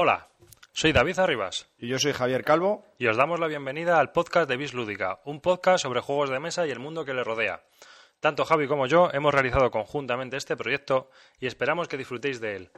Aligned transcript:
Hola, 0.00 0.28
soy 0.70 0.92
David 0.92 1.18
Arribas 1.18 1.66
Y 1.76 1.88
yo 1.88 1.98
soy 1.98 2.12
Javier 2.12 2.44
Calvo. 2.44 2.84
y 3.00 3.08
os 3.08 3.16
damos 3.16 3.40
la 3.40 3.48
bienvenida 3.48 3.98
al 3.98 4.12
podcast 4.12 4.48
de 4.48 4.56
Bis 4.56 4.72
Lúdica, 4.72 5.18
un 5.24 5.40
podcast 5.40 5.82
sobre 5.82 5.98
juegos 5.98 6.30
de 6.30 6.38
mesa 6.38 6.68
y 6.68 6.70
el 6.70 6.78
mundo 6.78 7.04
que 7.04 7.14
le 7.14 7.24
rodea. 7.24 7.64
Tanto 8.20 8.44
Javi 8.44 8.68
como 8.68 8.86
yo 8.86 9.10
hemos 9.12 9.34
realizado 9.34 9.72
conjuntamente 9.72 10.36
este 10.36 10.56
proyecto 10.56 11.10
y 11.40 11.48
esperamos 11.48 11.88
que 11.88 11.96
disfrutéis 11.96 12.40
de 12.40 12.54
él. 12.54 12.70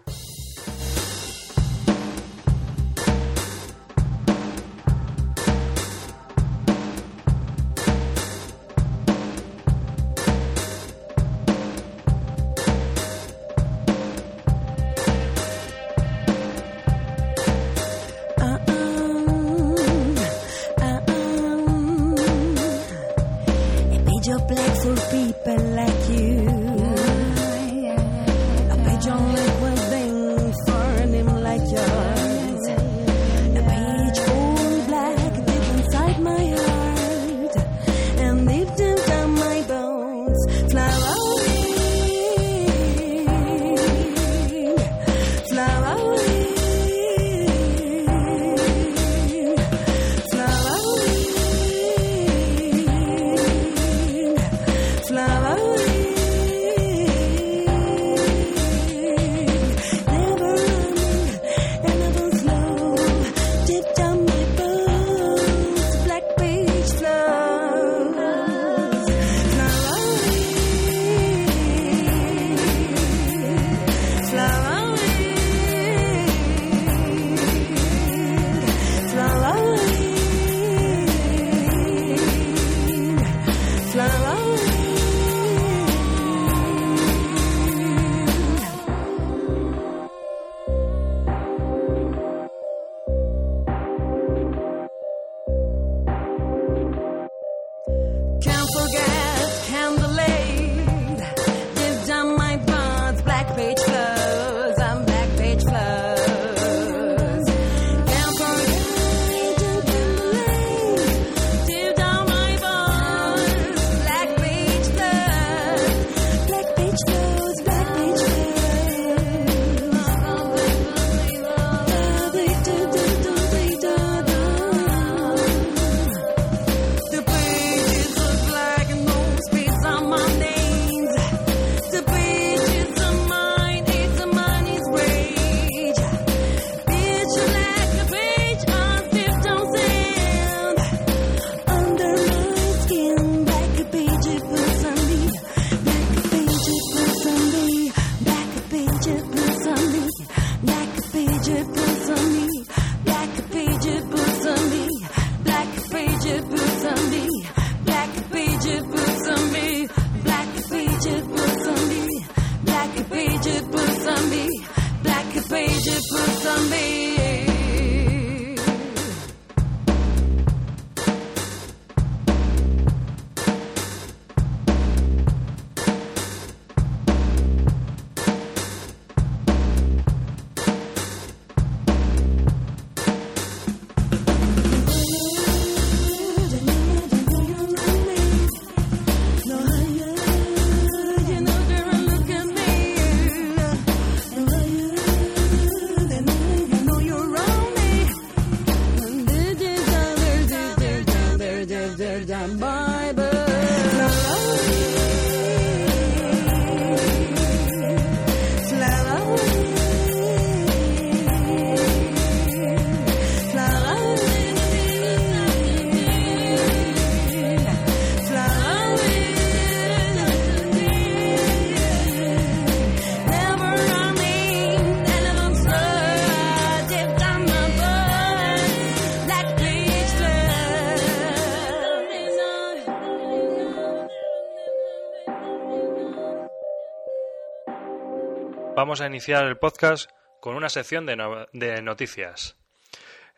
Vamos 238.80 239.02
a 239.02 239.06
iniciar 239.08 239.44
el 239.44 239.58
podcast 239.58 240.08
con 240.40 240.56
una 240.56 240.70
sección 240.70 241.04
de, 241.04 241.14
no- 241.14 241.44
de 241.52 241.82
noticias. 241.82 242.56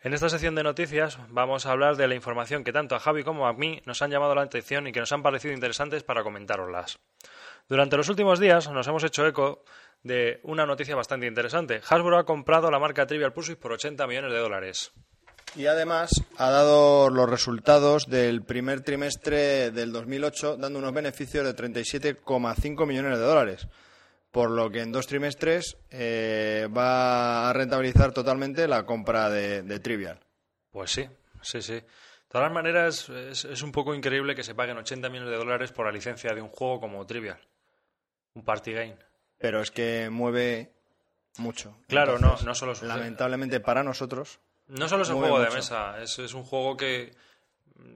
En 0.05 0.15
esta 0.15 0.29
sección 0.29 0.55
de 0.55 0.63
noticias 0.63 1.19
vamos 1.31 1.67
a 1.67 1.73
hablar 1.73 1.97
de 1.97 2.07
la 2.07 2.15
información 2.15 2.63
que 2.63 2.73
tanto 2.73 2.95
a 2.95 3.01
Javi 3.01 3.25
como 3.25 3.49
a 3.49 3.53
mí 3.53 3.83
nos 3.85 4.03
han 4.03 4.13
llamado 4.13 4.37
la 4.37 4.43
atención 4.43 4.87
y 4.87 4.93
que 4.93 5.01
nos 5.01 5.11
han 5.11 5.25
parecido 5.25 5.53
interesantes 5.53 6.05
para 6.05 6.23
comentároslas. 6.23 7.01
Durante 7.69 7.97
los 7.97 8.09
últimos 8.09 8.39
días 8.39 8.71
nos 8.71 8.87
hemos 8.87 9.03
hecho 9.03 9.27
eco 9.27 9.65
de 10.05 10.39
una 10.45 10.65
noticia 10.65 10.95
bastante 10.95 11.27
interesante. 11.27 11.81
Hasbro 11.89 12.19
ha 12.19 12.25
comprado 12.25 12.71
la 12.71 12.79
marca 12.79 13.09
Trivial 13.09 13.33
Pursuit 13.33 13.59
por 13.59 13.73
80 13.73 14.07
millones 14.07 14.31
de 14.31 14.39
dólares. 14.39 14.93
Y 15.57 15.67
además 15.67 16.23
ha 16.39 16.51
dado 16.51 17.11
los 17.11 17.29
resultados 17.29 18.07
del 18.07 18.45
primer 18.45 18.83
trimestre 18.83 19.73
del 19.73 19.91
2008, 19.91 20.57
dando 20.59 20.79
unos 20.79 20.93
beneficios 20.95 21.45
de 21.45 21.57
37,5 21.57 22.87
millones 22.87 23.19
de 23.19 23.25
dólares. 23.25 23.67
Por 24.33 24.51
lo 24.51 24.71
que 24.71 24.81
en 24.81 24.91
dos 24.91 25.07
trimestres 25.07 25.77
eh, 25.91 26.69
va 26.77 27.49
a 27.49 27.53
rentabilizar 27.53 28.13
totalmente 28.13 28.67
la 28.67 28.85
compra 28.85 29.31
de, 29.31 29.63
de 29.63 29.79
Trivial. 29.79 30.19
Pues 30.71 30.91
sí, 30.91 31.09
sí, 31.43 31.63
sí. 31.63 31.75
De 31.75 31.85
todas 32.29 32.51
maneras, 32.51 33.11
es, 33.11 33.45
es 33.45 33.63
un 33.63 33.71
poco 33.73 33.95
increíble 33.95 34.35
que 34.35 34.43
se 34.43 34.55
paguen 34.55 34.79
80 34.79 35.11
millones 35.11 35.31
de 35.31 35.37
dólares 35.37 35.71
por 35.71 35.85
la 35.85 35.93
licencia 35.93 36.35
de 36.35 36.41
un 36.41 36.49
juego 36.49 36.81
como 36.81 37.07
Trivial. 37.07 37.39
Un 38.35 38.43
party 38.43 38.73
game. 38.73 38.97
Pero 39.37 39.61
es 39.61 39.71
que 39.71 40.09
mueve 40.11 40.73
mucho. 41.37 41.77
Claro, 41.89 42.19
no, 42.19 42.37
no 42.45 42.55
solo 42.55 42.73
Lamentablemente 42.83 43.61
para 43.61 43.83
nosotros, 43.83 44.41
No 44.67 44.89
solo 44.89 45.03
es 45.03 45.11
un 45.11 45.19
juego 45.19 45.41
de 45.41 45.51
mesa, 45.51 46.01
es, 46.03 46.19
es 46.19 46.33
un 46.35 46.45
juego 46.45 46.77
que. 46.77 47.15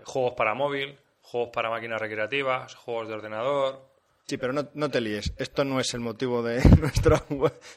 Juegos 0.05 0.35
para 0.37 0.55
móvil, 0.55 0.99
juegos 1.21 1.51
para 1.53 1.71
máquinas 1.71 2.01
recreativas, 2.01 2.75
juegos 2.75 3.09
de 3.09 3.15
ordenador. 3.15 3.96
Sí, 4.27 4.39
pero 4.39 4.53
no, 4.53 4.69
no 4.75 4.91
te 4.91 5.01
líes. 5.01 5.33
Esto 5.39 5.65
no 5.65 5.79
es 5.79 5.95
el 5.95 6.01
motivo 6.01 6.43
de 6.43 6.61
nuestro, 6.81 7.25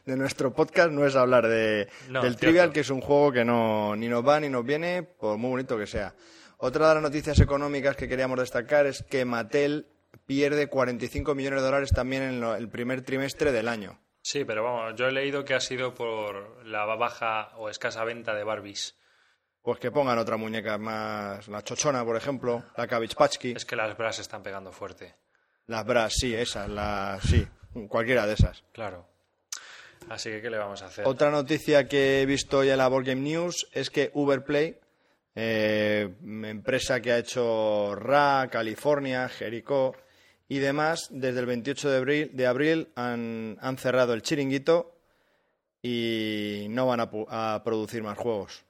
de 0.06 0.16
nuestro 0.18 0.54
podcast, 0.54 0.90
no 0.92 1.06
es 1.06 1.16
hablar 1.16 1.48
de, 1.48 1.88
No, 2.10 2.22
del. 2.24 2.38
Trivial, 2.38 2.72
que 2.74 2.80
es 2.80 2.90
un 2.90 3.02
juego 3.02 3.32
que 3.32 3.46
no, 3.46 3.96
ni 3.96 4.08
nos 4.08 4.28
va 4.28 4.40
ni 4.40 4.50
nos 4.50 4.66
viene, 4.66 5.04
por 5.04 5.38
muy 5.38 5.52
bonito 5.52 5.78
que 5.78 5.86
sea. 5.88 6.16
Otra 6.58 6.90
de 6.90 6.94
las 6.96 7.04
noticias 7.04 7.40
económicas 7.40 7.96
que 7.96 8.08
queríamos 8.10 8.40
destacar 8.40 8.86
es 8.88 9.04
que 9.04 9.26
Mattel 9.26 9.88
pierde 10.26 10.68
45 10.68 11.36
millones 11.36 11.60
de 11.62 11.66
dólares 11.66 11.92
también 11.92 12.24
en 12.24 12.42
lo- 12.42 12.56
el 12.56 12.68
primer 12.70 13.04
trimestre 13.04 13.52
del 13.52 13.68
año. 13.68 14.00
Sí, 14.22 14.44
pero 14.44 14.64
vamos, 14.64 14.96
yo 14.98 15.06
he 15.08 15.12
leído 15.12 15.46
que 15.46 15.54
ha 15.54 15.60
sido 15.62 15.94
por 15.94 16.66
la 16.66 16.84
baja 16.86 17.52
o 17.58 17.70
escasa 17.70 18.04
venta 18.04 18.34
de 18.34 18.44
Barbies. 18.44 18.98
Pues 19.62 19.80
que 19.80 19.92
pongan 19.92 20.18
otra 20.18 20.36
muñeca 20.36 20.78
más, 20.78 21.48
la 21.48 21.62
chochona, 21.64 22.04
por 22.04 22.16
ejemplo, 22.18 22.64
la 22.76 22.88
Cabbage 22.88 23.54
Es 23.56 23.66
que 23.66 23.76
las 23.76 23.96
bras 23.98 24.20
están 24.20 24.42
pegando 24.44 24.72
fuerte. 24.72 25.16
Las 25.70 25.86
Bras, 25.86 26.14
sí, 26.16 26.34
esas, 26.34 26.68
las, 26.68 27.22
sí, 27.24 27.48
cualquiera 27.88 28.26
de 28.26 28.34
esas. 28.34 28.64
Claro. 28.74 29.06
Así 30.10 30.30
que, 30.32 30.42
¿qué 30.42 30.50
le 30.50 30.58
vamos 30.58 30.82
a 30.82 30.88
hacer? 30.88 31.08
Otra 31.08 31.30
noticia 31.30 31.88
que 31.88 32.22
he 32.22 32.26
visto 32.26 32.64
ya 32.64 32.72
en 32.74 32.80
la 32.80 32.88
Board 32.88 33.06
Game 33.06 33.22
News 33.22 33.68
es 33.72 33.92
que 33.92 34.10
Uberplay, 34.16 34.76
eh, 35.36 36.10
empresa 36.24 37.00
que 37.00 37.12
ha 37.12 37.20
hecho 37.20 37.94
Ra, 37.94 38.50
California, 38.52 39.30
Jericó 39.30 39.96
y 40.48 40.58
demás, 40.58 41.08
desde 41.12 41.40
el 41.42 41.46
28 41.46 41.90
de 41.92 41.98
abril, 41.98 42.32
de 42.34 42.48
abril 42.48 42.88
han, 42.96 43.58
han 43.62 43.78
cerrado 43.78 44.14
el 44.14 44.24
chiringuito 44.24 44.96
y 45.84 46.66
no 46.72 46.88
van 46.88 47.02
a, 47.02 47.10
a 47.28 47.64
producir 47.64 48.02
más 48.02 48.18
juegos. 48.18 48.64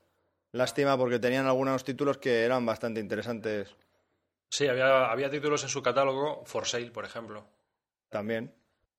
Lástima 0.52 0.98
porque 0.98 1.20
tenían 1.20 1.46
algunos 1.46 1.86
títulos 1.86 2.18
que 2.18 2.44
eran 2.44 2.66
bastante 2.66 3.00
interesantes 3.00 3.74
Sí, 4.50 4.68
había, 4.68 5.06
había 5.12 5.30
títulos 5.30 5.64
en 5.64 5.70
su 5.70 5.82
catálogo, 5.84 6.44
For 6.46 6.66
Sale, 6.68 6.92
por 6.92 7.06
ejemplo. 7.06 7.46
también. 8.10 8.54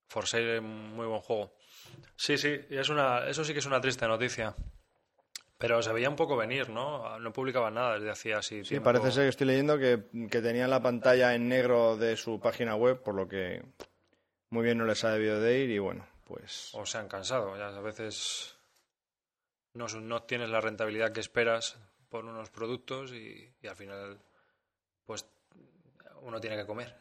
For 0.09 0.27
Sale 0.27 0.55
es 0.57 0.61
un 0.61 0.95
muy 0.95 1.07
buen 1.07 1.21
juego. 1.21 1.55
Sí, 2.17 2.37
sí, 2.39 2.59
es 2.71 2.89
una, 2.89 3.27
eso 3.29 3.45
sí 3.45 3.53
que 3.53 3.59
es 3.61 3.67
una 3.67 3.81
triste 3.81 4.07
noticia. 4.07 4.55
Pero 5.59 5.83
se 5.83 5.93
veía 5.93 6.09
un 6.09 6.17
poco 6.17 6.37
venir, 6.37 6.71
¿no? 6.71 7.19
No 7.19 7.33
publicaban 7.33 7.75
nada 7.75 7.95
desde 7.95 8.11
hacía 8.11 8.39
así 8.39 8.63
Sí, 8.65 8.71
tiempo. 8.71 8.85
parece 8.85 9.11
ser 9.13 9.25
que 9.25 9.29
estoy 9.29 9.47
leyendo 9.49 9.79
que, 9.79 10.05
que 10.31 10.41
tenían 10.41 10.71
la 10.71 10.81
pantalla 10.83 11.35
en 11.35 11.49
negro 11.49 11.97
de 11.97 12.17
su 12.17 12.41
página 12.41 12.77
web, 12.77 13.03
por 13.03 13.15
lo 13.15 13.29
que 13.29 13.63
muy 14.51 14.65
bien 14.65 14.79
no 14.79 14.85
les 14.87 15.05
ha 15.05 15.11
debido 15.13 15.39
de 15.41 15.59
ir 15.59 15.71
y 15.71 15.79
bueno, 15.79 16.07
pues 16.25 16.71
O 16.75 16.87
se 16.87 16.97
han 16.99 17.09
cansado. 17.09 17.57
Ya 17.59 17.69
a 17.69 17.81
veces 17.81 18.57
no, 19.75 19.87
no 19.87 20.23
tienes 20.23 20.49
la 20.49 20.61
rentabilidad 20.61 21.13
que 21.13 21.21
esperas 21.21 21.79
por 22.09 22.25
unos 22.25 22.51
productos 22.51 23.13
y, 23.13 23.55
y 23.63 23.67
al 23.67 23.77
final, 23.77 24.19
pues, 25.05 25.27
uno 26.23 26.41
tiene 26.41 26.57
que 26.57 26.67
comer. 26.67 26.97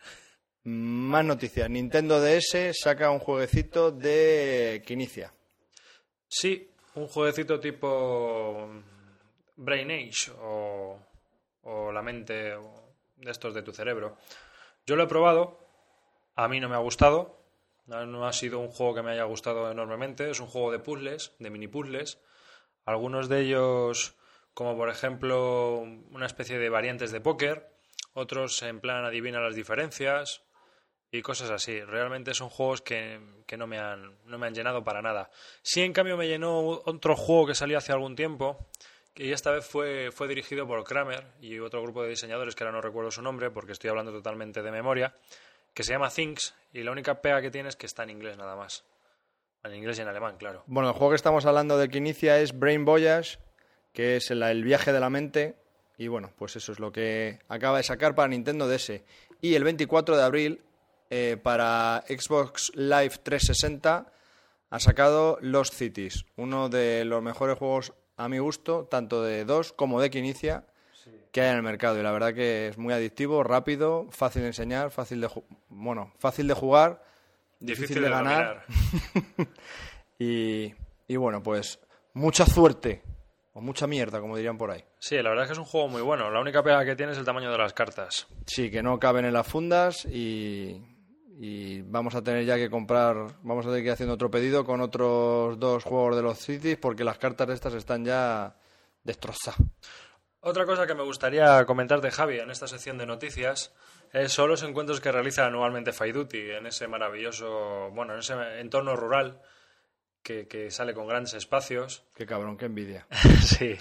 más 0.64 1.26
noticias. 1.26 1.70
Nintendo 1.70 2.22
DS 2.22 2.78
saca 2.80 3.12
un 3.12 3.20
jueguecito 3.20 3.92
de 3.92 4.84
Quinicia. 4.86 5.34
Sí, 6.28 6.72
un 6.96 7.08
jueguecito 7.08 7.60
tipo 7.60 8.70
Brain 9.56 9.92
Age 9.92 10.32
o, 10.40 11.00
o 11.64 11.92
la 11.92 12.02
mente 12.02 12.54
o 12.56 12.80
de 13.18 13.32
estos 13.32 13.54
de 13.54 13.64
tu 13.64 13.74
cerebro. 13.74 14.18
Yo 14.86 14.96
lo 14.96 15.04
he 15.04 15.08
probado, 15.08 15.60
a 16.36 16.48
mí 16.48 16.60
no 16.60 16.70
me 16.70 16.76
ha 16.76 16.80
gustado, 16.80 17.44
no 17.86 18.06
no 18.06 18.28
ha 18.28 18.34
sido 18.34 18.60
un 18.60 18.70
juego 18.70 18.96
que 18.96 19.04
me 19.04 19.12
haya 19.12 19.24
gustado 19.24 19.70
enormemente, 19.72 20.30
es 20.30 20.40
un 20.40 20.48
juego 20.48 20.72
de 20.72 20.80
puzzles, 20.80 21.34
de 21.40 21.50
mini 21.50 21.68
puzzles, 21.68 22.22
algunos 22.86 23.30
de 23.30 23.42
ellos 23.42 24.16
como 24.54 24.76
por 24.76 24.90
ejemplo 24.90 25.80
una 26.12 26.26
especie 26.26 26.58
de 26.58 26.70
variantes 26.70 27.12
de 27.12 27.22
póker, 27.22 27.72
otros 28.20 28.62
en 28.64 28.80
plan 28.80 29.06
adivina 29.06 29.40
las 29.40 29.56
diferencias, 29.56 30.44
y 31.12 31.22
cosas 31.22 31.50
así. 31.50 31.82
Realmente 31.82 32.34
son 32.34 32.50
juegos 32.50 32.82
que, 32.82 33.20
que 33.46 33.58
no, 33.58 33.68
me 33.68 33.80
han, 33.80 34.18
no 34.26 34.38
me 34.38 34.48
han 34.48 34.54
llenado 34.54 34.84
para 34.84 35.02
nada. 35.02 35.30
Sí, 35.62 35.82
en 35.82 35.94
cambio, 35.94 36.18
me 36.18 36.28
llenó 36.28 36.60
otro 36.86 37.16
juego 37.16 37.48
que 37.48 37.56
salió 37.56 37.78
hace 37.78 37.92
algún 37.92 38.16
tiempo, 38.16 38.68
que 39.14 39.32
esta 39.32 39.52
vez 39.52 39.66
fue, 39.66 40.12
fue 40.12 40.28
dirigido 40.28 40.68
por 40.68 40.84
Kramer 40.84 41.26
y 41.42 41.60
otro 41.60 41.82
grupo 41.82 42.04
de 42.04 42.10
diseñadores, 42.10 42.56
que 42.56 42.64
ahora 42.64 42.76
no 42.76 42.82
recuerdo 42.82 43.12
su 43.12 43.22
nombre 43.22 43.50
porque 43.50 43.72
estoy 43.72 43.90
hablando 43.90 44.12
totalmente 44.12 44.62
de 44.62 44.72
memoria, 44.72 45.16
que 45.74 45.84
se 45.84 45.94
llama 45.94 46.10
Things, 46.10 46.54
y 46.74 46.84
la 46.84 46.92
única 46.92 47.22
pega 47.22 47.42
que 47.42 47.52
tiene 47.52 47.70
es 47.70 47.76
que 47.76 47.86
está 47.86 48.04
en 48.04 48.12
inglés 48.12 48.38
nada 48.38 48.56
más. 48.56 48.86
En 49.64 49.76
inglés 49.76 50.00
y 50.00 50.04
en 50.04 50.08
alemán, 50.08 50.38
claro. 50.38 50.64
Bueno, 50.68 50.90
el 50.90 50.94
juego 50.94 51.10
que 51.10 51.18
estamos 51.18 51.46
hablando 51.46 51.78
de 51.78 51.90
Quinicia 51.90 52.40
es 52.40 52.58
Brain 52.58 52.86
Voyage, 52.86 53.40
que 53.94 54.16
es 54.16 54.32
el 54.32 54.64
viaje 54.64 54.94
de 54.94 55.00
la 55.02 55.10
mente. 55.10 55.58
Y 56.00 56.08
bueno, 56.08 56.32
pues 56.38 56.56
eso 56.56 56.72
es 56.72 56.80
lo 56.80 56.94
que 56.94 57.40
acaba 57.50 57.78
de 57.78 57.84
sacar 57.84 58.16
para 58.16 58.30
Nintendo 58.30 58.70
DS. 58.70 59.02
Y 59.42 59.56
el 59.56 59.66
24 59.66 60.16
de 60.16 60.24
abril, 60.24 60.62
eh, 61.10 61.36
para 61.44 62.06
Xbox 62.08 62.72
Live 62.74 63.16
360, 63.22 64.10
ha 64.70 64.80
sacado 64.80 65.38
Lost 65.42 65.74
Cities, 65.74 66.26
uno 66.38 66.70
de 66.70 67.04
los 67.04 67.22
mejores 67.22 67.58
juegos 67.58 67.92
a 68.16 68.30
mi 68.30 68.38
gusto, 68.38 68.88
tanto 68.90 69.22
de 69.24 69.44
2 69.44 69.74
como 69.74 70.00
de 70.00 70.10
Quinicia, 70.10 70.64
que 71.34 71.42
hay 71.42 71.50
en 71.50 71.58
el 71.58 71.64
mercado. 71.64 72.00
Y 72.00 72.04
la 72.04 72.14
verdad 72.14 72.34
que 72.34 72.70
es 72.70 72.78
muy 72.78 72.94
adictivo, 72.94 73.44
rápido, 73.44 74.08
fácil 74.10 74.44
de 74.44 74.48
enseñar, 74.48 74.92
fácil 74.92 75.20
de, 75.20 75.30
bueno, 75.68 76.14
fácil 76.18 76.48
de 76.48 76.54
jugar, 76.54 77.04
Difícil, 77.60 78.02
de, 78.02 78.10
ganar. 78.10 78.66
y, 80.18 80.74
y 81.10 81.16
bueno, 81.18 81.44
pues 81.44 81.78
mucha 82.14 82.46
suerte. 82.46 83.02
O 83.60 83.62
mucha 83.62 83.88
mierda, 83.88 84.22
como 84.22 84.38
dirían 84.38 84.58
por 84.58 84.72
ahí. 84.72 84.86
Sí, 85.00 85.18
la 85.18 85.32
verdad 85.32 85.44
es 85.44 85.50
que 85.50 85.52
es 85.52 85.60
un 85.60 85.66
juego 85.66 85.90
muy 85.90 86.02
bueno. 86.02 86.32
La 86.32 86.40
única 86.40 86.64
pega 86.64 86.86
que 86.86 86.96
tiene 86.96 87.12
es 87.12 87.18
el 87.18 87.26
tamaño 87.26 87.52
de 87.52 87.58
las 87.58 87.74
cartas. 87.74 88.26
Sí, 88.48 88.72
que 88.72 88.82
no 88.82 88.98
caben 88.98 89.26
en 89.26 89.34
las 89.34 89.46
fundas 89.46 90.06
y, 90.06 90.82
y 91.38 91.82
vamos 91.82 92.16
a 92.16 92.24
tener 92.24 92.46
ya 92.46 92.56
que 92.56 92.70
comprar, 92.70 93.18
vamos 93.44 93.66
a 93.66 93.70
tener 93.70 93.82
que 93.82 93.88
ir 93.88 93.92
haciendo 93.92 94.14
otro 94.14 94.32
pedido 94.32 94.64
con 94.64 94.80
otros 94.80 95.60
dos 95.60 95.84
juegos 95.84 96.16
de 96.16 96.22
los 96.22 96.40
Cities 96.40 96.78
porque 96.78 97.04
las 97.04 97.18
cartas 97.18 97.50
de 97.50 97.54
estas 97.54 97.74
están 97.74 98.06
ya 98.06 98.56
destrozadas. 99.04 99.60
Otra 100.40 100.66
cosa 100.66 100.88
que 100.88 100.96
me 100.96 101.04
gustaría 101.04 101.66
comentar 101.66 102.00
de 102.00 102.12
Javi 102.12 102.40
en 102.40 102.52
esta 102.52 102.70
sección 102.70 102.98
de 102.98 103.08
noticias 103.08 103.74
es 104.14 104.32
son 104.32 104.48
los 104.48 104.64
encuentros 104.64 105.02
que 105.02 105.12
realiza 105.12 105.46
anualmente 105.46 105.92
Faiduti 105.92 106.52
en 106.52 106.66
ese 106.66 106.88
maravilloso, 106.88 107.90
bueno, 107.92 108.14
en 108.14 108.20
ese 108.20 108.62
entorno 108.62 108.96
rural 108.96 109.42
que, 110.24 110.48
que 110.48 110.72
sale 110.72 110.94
con 110.94 111.08
grandes 111.08 111.34
espacios. 111.34 112.04
Qué 112.16 112.26
cabrón, 112.26 112.58
qué 112.58 112.66
envidia. 112.66 113.08
sí, 113.42 113.76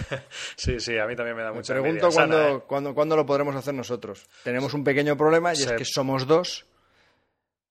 sí, 0.56 0.80
sí, 0.80 0.98
a 0.98 1.06
mí 1.06 1.16
también 1.16 1.36
me 1.36 1.42
da 1.42 1.50
Me 1.50 1.56
mucha 1.56 1.72
pregunto 1.74 2.06
envidia. 2.06 2.10
Sana, 2.10 2.34
cuándo, 2.34 2.56
¿eh? 2.56 2.62
cuándo, 2.66 2.94
cuándo 2.94 3.16
lo 3.16 3.26
podremos 3.26 3.56
hacer 3.56 3.74
nosotros. 3.74 4.26
Tenemos 4.44 4.74
un 4.74 4.84
pequeño 4.84 5.16
problema 5.16 5.52
y 5.54 5.62
es 5.62 5.72
que 5.72 5.84
somos 5.84 6.26
dos. 6.26 6.66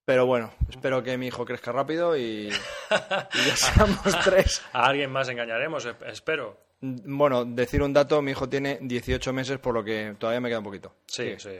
Pero 0.05 0.25
bueno, 0.25 0.53
espero 0.69 1.03
que 1.03 1.17
mi 1.17 1.27
hijo 1.27 1.43
crezca 1.43 1.73
rápido 1.73 2.15
y, 2.15 2.47
y 2.49 2.51
ya 2.89 3.55
seamos 3.57 4.17
tres. 4.23 4.61
A 4.71 4.85
alguien 4.85 5.11
más 5.11 5.27
engañaremos, 5.27 5.85
espero. 6.05 6.57
Bueno, 6.79 7.43
decir 7.43 7.81
un 7.81 7.91
dato, 7.91 8.21
mi 8.21 8.31
hijo 8.31 8.47
tiene 8.47 8.77
18 8.81 9.33
meses, 9.33 9.57
por 9.59 9.73
lo 9.73 9.83
que 9.83 10.15
todavía 10.17 10.39
me 10.39 10.47
queda 10.47 10.59
un 10.59 10.63
poquito. 10.63 10.95
Sí, 11.07 11.35
sí. 11.37 11.59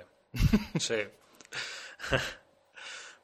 Sí. 0.80 0.96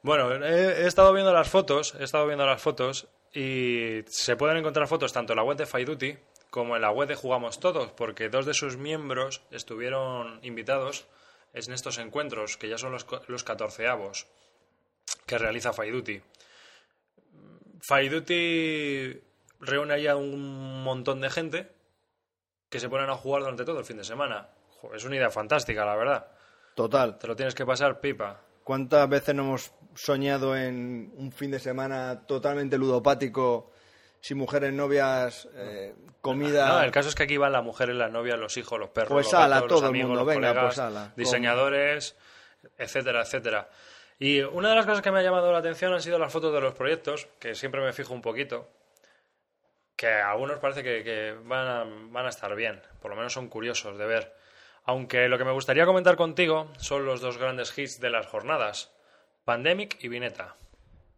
bueno, 0.02 0.30
he, 0.44 0.82
he 0.82 0.86
estado 0.86 1.12
viendo 1.14 1.32
las 1.32 1.48
fotos, 1.48 1.94
he 1.98 2.04
estado 2.04 2.26
viendo 2.26 2.44
las 2.44 2.60
fotos 2.60 3.08
y 3.34 4.04
se 4.06 4.36
pueden 4.36 4.56
encontrar 4.56 4.86
fotos 4.86 5.12
tanto 5.12 5.32
en 5.32 5.38
la 5.38 5.42
web 5.42 5.58
de 5.58 5.66
Faiduti 5.66 6.16
como 6.50 6.76
en 6.76 6.82
la 6.82 6.92
web 6.92 7.08
de 7.08 7.16
Jugamos 7.16 7.58
Todos, 7.58 7.90
porque 7.90 8.28
dos 8.28 8.46
de 8.46 8.54
sus 8.54 8.76
miembros 8.76 9.42
estuvieron 9.50 10.38
invitados 10.44 11.08
en 11.52 11.72
estos 11.72 11.98
encuentros, 11.98 12.56
que 12.56 12.68
ya 12.68 12.78
son 12.78 12.92
los, 12.92 13.06
los 13.26 13.42
catorceavos 13.42 14.28
que 15.26 15.36
realiza 15.36 15.72
Faiduti. 15.72 16.22
Faiduti 17.80 19.20
reúne 19.58 19.94
ahí 19.94 20.06
a 20.06 20.14
un 20.14 20.84
montón 20.84 21.20
de 21.20 21.30
gente 21.30 21.72
que 22.70 22.78
se 22.78 22.88
ponen 22.88 23.10
a 23.10 23.16
jugar 23.16 23.42
durante 23.42 23.64
todo 23.64 23.80
el 23.80 23.84
fin 23.84 23.96
de 23.96 24.04
semana. 24.04 24.48
Es 24.94 25.04
una 25.04 25.16
idea 25.16 25.30
fantástica, 25.30 25.84
la 25.84 25.96
verdad. 25.96 26.28
Total. 26.74 27.18
Te 27.18 27.26
lo 27.26 27.34
tienes 27.34 27.54
que 27.54 27.66
pasar 27.66 28.00
pipa. 28.00 28.42
¿Cuántas 28.62 29.08
veces 29.08 29.34
no 29.34 29.42
hemos 29.42 29.72
soñado 29.94 30.56
en 30.56 31.12
un 31.16 31.32
fin 31.32 31.50
de 31.50 31.58
semana 31.58 32.26
totalmente 32.26 32.78
ludopático, 32.78 33.72
sin 34.20 34.38
mujeres, 34.38 34.72
novias, 34.72 35.48
eh, 35.54 35.94
comida? 36.20 36.68
No, 36.68 36.82
el 36.82 36.90
caso 36.90 37.08
es 37.08 37.14
que 37.14 37.24
aquí 37.24 37.36
van 37.36 37.52
las 37.52 37.64
mujeres, 37.64 37.94
las 37.96 38.10
novias, 38.10 38.38
los 38.38 38.56
hijos, 38.56 38.78
los 38.78 38.90
perros, 38.90 39.10
Pues 39.12 39.26
los 39.26 39.34
ala, 39.34 39.56
gatos, 39.56 39.68
todo 39.68 39.80
los 39.80 39.84
el 39.84 39.90
amigos, 39.90 40.08
mundo, 40.08 40.24
los 40.24 40.34
venga, 40.34 40.48
colegas, 40.48 40.74
pues 40.74 40.78
ala, 40.78 41.12
diseñadores, 41.16 42.16
etcétera, 42.78 43.22
etcétera. 43.22 43.68
Y 44.18 44.40
una 44.40 44.70
de 44.70 44.76
las 44.76 44.86
cosas 44.86 45.02
que 45.02 45.10
me 45.10 45.18
ha 45.18 45.22
llamado 45.22 45.52
la 45.52 45.58
atención 45.58 45.92
han 45.92 46.00
sido 46.00 46.18
las 46.18 46.32
fotos 46.32 46.52
de 46.54 46.60
los 46.60 46.74
proyectos, 46.74 47.28
que 47.38 47.54
siempre 47.54 47.80
me 47.82 47.92
fijo 47.92 48.14
un 48.14 48.22
poquito, 48.22 48.68
que 49.96 50.08
a 50.08 50.30
algunos 50.30 50.58
parece 50.58 50.82
que, 50.82 51.02
que 51.02 51.34
van, 51.44 51.66
a, 51.66 51.84
van 52.10 52.26
a 52.26 52.30
estar 52.30 52.54
bien, 52.54 52.80
por 53.00 53.10
lo 53.10 53.16
menos 53.16 53.32
son 53.32 53.48
curiosos 53.48 53.98
de 53.98 54.06
ver. 54.06 54.34
Aunque 54.84 55.28
lo 55.28 55.36
que 55.38 55.44
me 55.44 55.52
gustaría 55.52 55.86
comentar 55.86 56.16
contigo 56.16 56.70
son 56.78 57.04
los 57.06 57.20
dos 57.20 57.38
grandes 57.38 57.76
hits 57.76 58.00
de 58.00 58.10
las 58.10 58.26
jornadas, 58.26 58.93
Pandemic 59.44 59.98
y 60.02 60.08
Vineta. 60.08 60.56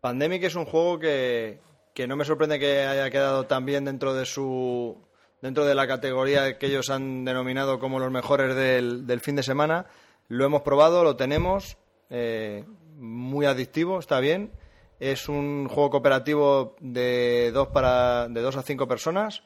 Pandemic 0.00 0.42
es 0.44 0.54
un 0.54 0.64
juego 0.64 0.98
que, 0.98 1.60
que 1.94 2.06
no 2.06 2.16
me 2.16 2.24
sorprende 2.24 2.58
que 2.58 2.82
haya 2.82 3.10
quedado 3.10 3.46
tan 3.46 3.64
bien 3.64 3.84
dentro 3.84 4.14
de 4.14 4.26
su 4.26 5.04
dentro 5.42 5.64
de 5.64 5.74
la 5.74 5.86
categoría 5.86 6.58
que 6.58 6.66
ellos 6.66 6.90
han 6.90 7.24
denominado 7.24 7.78
como 7.78 8.00
los 8.00 8.10
mejores 8.10 8.56
del, 8.56 9.06
del 9.06 9.20
fin 9.20 9.36
de 9.36 9.42
semana. 9.42 9.86
Lo 10.28 10.44
hemos 10.44 10.62
probado, 10.62 11.04
lo 11.04 11.16
tenemos, 11.16 11.76
eh, 12.10 12.64
muy 12.96 13.46
adictivo, 13.46 13.98
está 13.98 14.18
bien. 14.18 14.50
Es 14.98 15.28
un 15.28 15.68
juego 15.68 15.90
cooperativo 15.90 16.74
de 16.80 17.52
dos, 17.52 17.68
para, 17.68 18.28
de 18.28 18.40
dos 18.40 18.56
a 18.56 18.62
cinco 18.62 18.88
personas. 18.88 19.44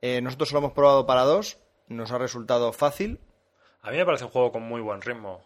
Eh, 0.00 0.20
nosotros 0.22 0.52
lo 0.52 0.60
hemos 0.60 0.72
probado 0.72 1.06
para 1.06 1.22
dos, 1.22 1.58
nos 1.88 2.12
ha 2.12 2.18
resultado 2.18 2.72
fácil. 2.72 3.20
A 3.82 3.90
mí 3.90 3.96
me 3.96 4.06
parece 4.06 4.24
un 4.24 4.30
juego 4.30 4.52
con 4.52 4.62
muy 4.62 4.80
buen 4.80 5.02
ritmo. 5.02 5.42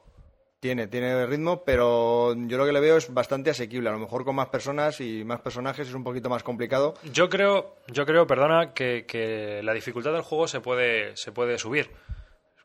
Tiene, 0.59 0.87
tiene 0.87 1.27
ritmo, 1.27 1.65
pero 1.65 2.35
yo 2.35 2.57
lo 2.57 2.65
que 2.65 2.73
le 2.73 2.81
veo 2.81 2.97
es 2.97 3.13
bastante 3.13 3.51
asequible. 3.51 3.91
A 3.91 3.93
lo 3.93 3.99
mejor 3.99 4.25
con 4.25 4.35
más 4.35 4.49
personas 4.49 5.01
y 5.01 5.23
más 5.25 5.41
personajes 5.41 5.89
es 5.89 5.95
un 5.95 6.03
poquito 6.03 6.31
más 6.31 6.43
complicado. 6.43 6.95
Yo 7.13 7.29
creo, 7.29 7.77
yo 7.89 8.07
creo, 8.07 8.27
perdona, 8.27 8.73
que, 8.73 9.05
que 9.07 9.61
la 9.63 9.75
dificultad 9.75 10.13
del 10.13 10.23
juego 10.23 10.49
se 10.49 10.61
puede, 10.61 11.17
se 11.17 11.31
puede 11.31 11.59
subir 11.59 11.91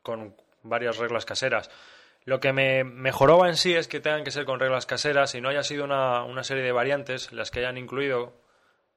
con 0.03 0.36
varias 0.63 0.98
reglas 0.98 1.25
caseras. 1.25 1.69
Lo 2.24 2.39
que 2.39 2.53
me 2.53 2.83
mejoraba 2.83 3.50
en 3.50 3.57
sí 3.57 3.74
es 3.74 3.88
que 3.88 4.00
tengan 4.00 4.24
que 4.24 4.31
ser 4.31 4.45
con 4.45 4.60
reglas 4.60 4.86
caseras 4.86 5.33
y 5.36 5.41
no 5.41 5.50
haya 5.50 5.63
sido 5.63 5.83
una, 5.83 6.24
una 6.24 6.43
serie 6.43 6.63
de 6.63 6.71
variantes 6.71 7.31
las 7.33 7.50
que 7.50 7.60
hayan 7.60 7.77
incluido 7.77 8.33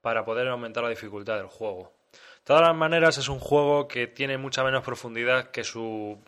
para 0.02 0.24
poder 0.24 0.46
aumentar 0.48 0.82
la 0.82 0.90
dificultad 0.90 1.36
del 1.36 1.46
juego. 1.46 1.92
De 2.12 2.44
todas 2.44 2.62
las 2.62 2.76
maneras, 2.76 3.16
es 3.16 3.28
un 3.28 3.40
juego 3.40 3.88
que 3.88 4.06
tiene 4.06 4.36
mucha 4.36 4.62
menos 4.62 4.84
profundidad 4.84 5.50
que 5.50 5.64
su 5.64 6.18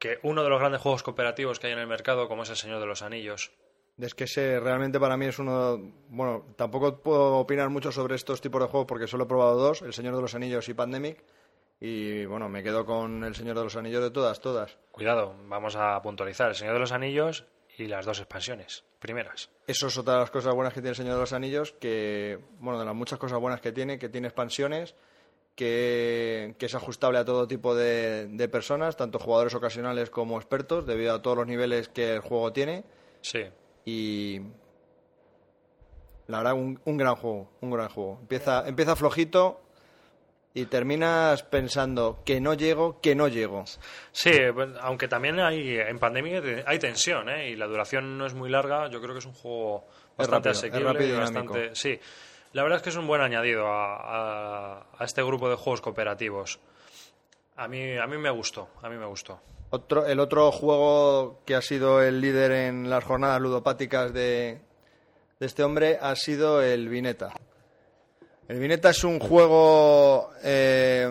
que 0.00 0.18
uno 0.22 0.42
de 0.42 0.48
los 0.48 0.58
grandes 0.58 0.80
juegos 0.80 1.04
cooperativos 1.04 1.60
que 1.60 1.68
hay 1.68 1.74
en 1.74 1.78
el 1.78 1.86
mercado, 1.86 2.26
como 2.26 2.42
es 2.42 2.50
el 2.50 2.56
Señor 2.56 2.80
de 2.80 2.86
los 2.86 3.02
Anillos. 3.02 3.52
Es 3.98 4.14
que 4.14 4.24
ese 4.24 4.58
realmente 4.58 4.98
para 4.98 5.16
mí 5.16 5.26
es 5.26 5.38
uno. 5.38 5.78
Bueno, 6.08 6.46
tampoco 6.56 7.00
puedo 7.02 7.36
opinar 7.36 7.68
mucho 7.68 7.92
sobre 7.92 8.16
estos 8.16 8.40
tipos 8.40 8.62
de 8.62 8.68
juegos 8.68 8.88
porque 8.88 9.06
solo 9.06 9.24
he 9.24 9.28
probado 9.28 9.56
dos: 9.56 9.82
El 9.82 9.92
Señor 9.92 10.16
de 10.16 10.22
los 10.22 10.34
Anillos 10.34 10.68
y 10.70 10.74
Pandemic. 10.74 11.22
Y 11.80 12.24
bueno, 12.24 12.48
me 12.48 12.62
quedo 12.62 12.84
con 12.84 13.24
El 13.24 13.34
Señor 13.34 13.56
de 13.56 13.64
los 13.64 13.76
Anillos 13.76 14.02
de 14.02 14.10
todas, 14.10 14.40
todas. 14.40 14.78
Cuidado, 14.90 15.34
vamos 15.46 15.76
a 15.76 16.00
puntualizar 16.02 16.48
el 16.48 16.54
Señor 16.54 16.74
de 16.74 16.80
los 16.80 16.92
Anillos 16.92 17.44
y 17.76 17.86
las 17.86 18.06
dos 18.06 18.20
expansiones 18.20 18.84
primeras. 18.98 19.50
Eso 19.66 19.86
es 19.86 19.98
otra 19.98 20.14
de 20.14 20.20
las 20.20 20.30
cosas 20.30 20.54
buenas 20.54 20.72
que 20.72 20.80
tiene 20.80 20.90
El 20.90 20.96
Señor 20.96 21.14
de 21.14 21.20
los 21.20 21.32
Anillos, 21.32 21.72
que, 21.72 22.38
bueno, 22.58 22.78
de 22.78 22.86
las 22.86 22.94
muchas 22.94 23.18
cosas 23.18 23.38
buenas 23.38 23.60
que 23.60 23.72
tiene, 23.72 23.98
que 23.98 24.08
tiene 24.08 24.28
expansiones, 24.28 24.94
que, 25.54 26.54
que 26.58 26.66
es 26.66 26.74
ajustable 26.74 27.18
a 27.18 27.24
todo 27.24 27.46
tipo 27.46 27.74
de, 27.74 28.26
de 28.28 28.48
personas, 28.48 28.96
tanto 28.96 29.18
jugadores 29.18 29.54
ocasionales 29.54 30.10
como 30.10 30.38
expertos, 30.38 30.86
debido 30.86 31.14
a 31.14 31.22
todos 31.22 31.36
los 31.36 31.46
niveles 31.46 31.88
que 31.88 32.14
el 32.14 32.20
juego 32.20 32.52
tiene. 32.52 32.84
Sí, 33.20 33.40
Y 33.84 34.40
la 36.26 36.38
verdad, 36.38 36.54
un, 36.54 36.80
un 36.84 36.96
gran 36.96 37.16
juego, 37.16 37.50
un 37.60 37.70
gran 37.70 37.88
juego. 37.88 38.18
Empieza, 38.20 38.66
empieza 38.66 38.96
flojito 38.96 39.60
y 40.54 40.64
terminas 40.66 41.42
pensando 41.42 42.22
que 42.24 42.40
no 42.40 42.54
llego, 42.54 43.00
que 43.00 43.14
no 43.14 43.28
llego. 43.28 43.64
Sí, 44.12 44.32
pues, 44.54 44.70
aunque 44.80 45.08
también 45.08 45.38
hay 45.40 45.76
en 45.78 45.98
pandemia 45.98 46.42
hay 46.66 46.78
tensión, 46.78 47.28
¿eh? 47.28 47.50
Y 47.50 47.56
la 47.56 47.66
duración 47.66 48.16
no 48.16 48.26
es 48.26 48.34
muy 48.34 48.48
larga. 48.48 48.88
Yo 48.88 49.00
creo 49.00 49.12
que 49.12 49.18
es 49.18 49.26
un 49.26 49.34
juego 49.34 49.84
bastante 50.16 50.48
rápido, 50.48 50.58
asequible 50.58 50.92
rápido 50.92 51.16
y 51.16 51.18
bastante. 51.18 51.74
Sí, 51.74 51.98
la 52.52 52.62
verdad 52.62 52.78
es 52.78 52.82
que 52.82 52.90
es 52.90 52.96
un 52.96 53.06
buen 53.06 53.20
añadido 53.20 53.66
a, 53.66 54.80
a- 54.98 55.04
este 55.04 55.22
grupo 55.22 55.48
de 55.48 55.56
juegos 55.56 55.80
cooperativos. 55.80 56.58
A 57.56 57.68
mí, 57.68 57.96
a 57.96 58.06
mí 58.06 58.16
me 58.16 58.30
gustó, 58.30 58.68
a 58.82 58.88
mí 58.88 58.96
me 58.96 59.06
gustó. 59.06 59.40
Otro, 59.70 60.06
el 60.06 60.18
otro 60.18 60.50
juego 60.50 61.40
que 61.44 61.54
ha 61.54 61.62
sido 61.62 62.02
el 62.02 62.20
líder 62.20 62.50
en 62.52 62.90
las 62.90 63.04
jornadas 63.04 63.40
ludopáticas 63.40 64.12
de, 64.12 64.60
de 65.38 65.46
este 65.46 65.62
hombre 65.62 65.98
ha 66.00 66.16
sido 66.16 66.60
el 66.62 66.88
Vineta. 66.88 67.32
El 68.48 68.58
Vineta 68.58 68.90
es 68.90 69.04
un 69.04 69.20
juego 69.20 70.32
eh, 70.42 71.08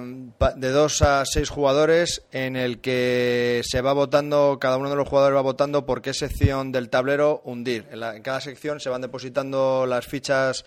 de 0.58 0.70
dos 0.72 1.02
a 1.02 1.24
seis 1.26 1.50
jugadores 1.50 2.26
en 2.34 2.58
el 2.58 2.82
que 2.82 3.62
se 3.64 3.80
va 3.80 3.94
votando, 3.94 4.58
cada 4.60 4.76
uno 4.76 4.90
de 4.90 4.98
los 4.98 5.08
jugadores 5.08 5.38
va 5.38 5.42
votando 5.42 5.86
por 5.86 6.02
qué 6.02 6.14
sección 6.14 6.74
del 6.74 6.90
tablero 6.90 7.40
hundir. 7.46 7.88
En, 7.92 8.02
la- 8.02 8.16
en 8.18 8.24
cada 8.24 8.42
sección 8.42 8.82
se 8.82 8.90
van 8.90 9.00
depositando 9.02 9.86
las 9.86 10.06
fichas, 10.06 10.66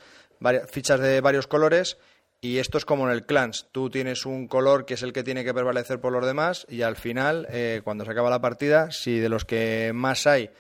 fichas 0.69 1.01
de 1.01 1.21
varios 1.21 1.47
colores 1.47 1.99
y 2.41 2.59
esto 2.59 2.77
es 2.79 2.85
como 2.85 3.07
en 3.07 3.13
el 3.13 3.25
Clans. 3.27 3.69
Tú 3.73 3.89
tienes 3.91 4.27
un 4.27 4.49
color 4.49 4.85
que 4.85 4.95
es 4.95 5.03
el 5.03 5.13
que 5.13 5.23
tiene 5.23 5.45
que 5.45 5.55
prevalecer 5.55 6.01
por 6.01 6.13
los 6.13 6.27
demás 6.27 6.67
y 6.69 6.83
al 6.83 6.97
final, 6.97 7.47
eh, 7.51 7.81
cuando 7.85 8.05
se 8.05 8.11
acaba 8.11 8.31
la 8.31 8.41
partida, 8.41 8.91
si 8.91 9.19
de 9.19 9.29
los 9.29 9.45
que 9.45 9.93
más 9.95 10.27
hay 10.27 10.51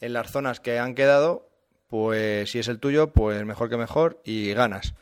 en 0.00 0.12
las 0.12 0.30
zonas 0.30 0.60
que 0.60 0.78
han 0.78 0.94
quedado, 0.94 1.48
pues 1.88 2.50
si 2.50 2.58
es 2.58 2.68
el 2.68 2.78
tuyo, 2.78 3.12
pues 3.12 3.44
mejor 3.44 3.68
que 3.70 3.76
mejor 3.76 4.20
y 4.24 4.52
ganas. 4.52 4.94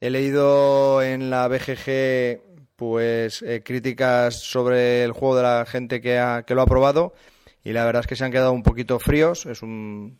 He 0.00 0.10
leído 0.10 1.02
en 1.02 1.30
la 1.30 1.48
BGG 1.48 2.42
pues 2.76 3.40
eh, 3.42 3.62
críticas 3.64 4.34
sobre 4.42 5.02
el 5.02 5.12
juego 5.12 5.36
de 5.36 5.42
la 5.42 5.64
gente 5.66 6.00
que, 6.02 6.18
ha- 6.18 6.42
que 6.42 6.54
lo 6.54 6.62
ha 6.62 6.66
probado 6.66 7.14
y 7.64 7.72
la 7.72 7.84
verdad 7.86 8.00
es 8.00 8.06
que 8.06 8.16
se 8.16 8.24
han 8.24 8.30
quedado 8.32 8.52
un 8.52 8.62
poquito 8.62 8.98
fríos. 8.98 9.46
Es 9.46 9.62
un 9.62 10.18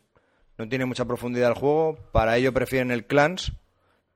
no 0.59 0.69
tiene 0.69 0.85
mucha 0.87 1.05
profundidad 1.05 1.49
el 1.51 1.55
juego. 1.55 1.97
Para 2.13 2.37
ello 2.37 2.53
prefieren 2.53 2.91
el 2.91 3.07
Clans 3.07 3.53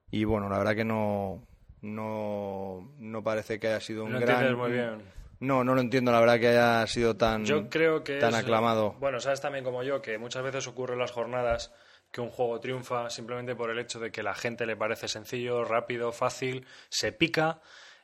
y 0.09 0.23
bueno, 0.25 0.49
la 0.49 0.57
verdad 0.57 0.75
que 0.75 0.85
no 0.85 1.43
no, 1.81 2.93
no 2.99 3.23
parece 3.23 3.59
que 3.59 3.67
haya 3.67 3.79
sido 3.79 4.03
un 4.05 4.13
No 4.13 4.19
gran 4.19 4.55
muy 4.57 4.71
bien. 4.71 5.01
No, 5.39 5.63
no 5.63 5.73
lo 5.73 5.81
entiendo 5.81 6.11
la 6.11 6.19
verdad 6.19 6.39
que 6.39 6.49
haya 6.49 6.85
sido 6.85 7.17
tan 7.17 7.45
Yo 7.45 7.67
creo 7.69 8.03
que 8.03 8.19
tan 8.19 8.29
es- 8.33 8.35
aclamado. 8.35 8.93
Bueno, 8.99 9.19
sabes 9.19 9.41
también 9.41 9.63
como 9.63 9.81
yo 9.83 10.01
que 10.01 10.17
muchas 10.19 10.43
veces 10.43 10.67
ocurre 10.67 10.93
en 10.93 10.99
las 10.99 11.11
jornadas 11.11 11.73
que 12.11 12.21
un 12.21 12.29
juego 12.29 12.59
triunfa 12.59 13.09
simplemente 13.09 13.55
por 13.55 13.69
el 13.71 13.79
hecho 13.79 13.99
de 13.99 14.11
que 14.11 14.21
la 14.21 14.35
gente 14.35 14.65
le 14.65 14.75
parece 14.75 15.07
sencillo, 15.07 15.63
rápido, 15.63 16.11
fácil, 16.11 16.65
se 16.89 17.11
pica 17.11 17.61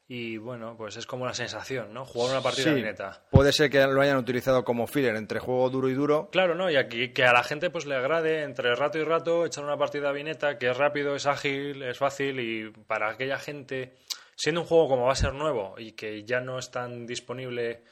y 0.09 0.37
bueno, 0.37 0.75
pues 0.77 0.95
es 0.95 1.05
como 1.05 1.23
una 1.23 1.33
sensación, 1.33 1.93
¿no? 1.93 2.05
Jugar 2.05 2.31
una 2.31 2.41
partida 2.41 2.73
Sí, 2.73 2.81
neta. 2.81 3.25
puede 3.29 3.51
ser 3.51 3.69
que 3.69 3.85
lo 3.85 3.99
hayan 4.01 4.17
utilizado 4.17 4.63
como 4.63 4.87
filler 4.87 5.15
entre 5.17 5.39
juego 5.39 5.69
duro 5.69 5.89
y 5.89 5.93
duro. 5.93 6.29
Claro, 6.31 6.55
¿no? 6.55 6.69
Y 6.71 6.77
aquí 6.77 7.11
que 7.11 7.25
a 7.25 7.33
la 7.33 7.43
gente 7.43 7.69
pues 7.69 7.85
le 7.85 7.95
agrade 7.95 8.43
entre 8.43 8.73
rato 8.75 8.97
y 8.97 9.03
rato 9.03 9.45
echar 9.45 9.65
una 9.65 9.77
partida 9.77 10.11
vineta 10.13 10.57
que 10.57 10.69
es 10.69 10.77
rápido, 10.77 11.15
es 11.15 11.25
ágil, 11.25 11.83
es 11.83 11.97
fácil 11.97 12.39
y 12.39 12.69
para 12.87 13.09
aquella 13.09 13.37
gente, 13.37 13.97
siendo 14.35 14.61
un 14.61 14.67
juego 14.67 14.87
como 14.87 15.05
va 15.07 15.11
a 15.11 15.15
ser 15.15 15.33
nuevo 15.33 15.75
y 15.77 15.91
que 15.91 16.23
ya 16.23 16.39
no 16.39 16.57
es 16.57 16.71
tan 16.71 17.05
disponible, 17.05 17.83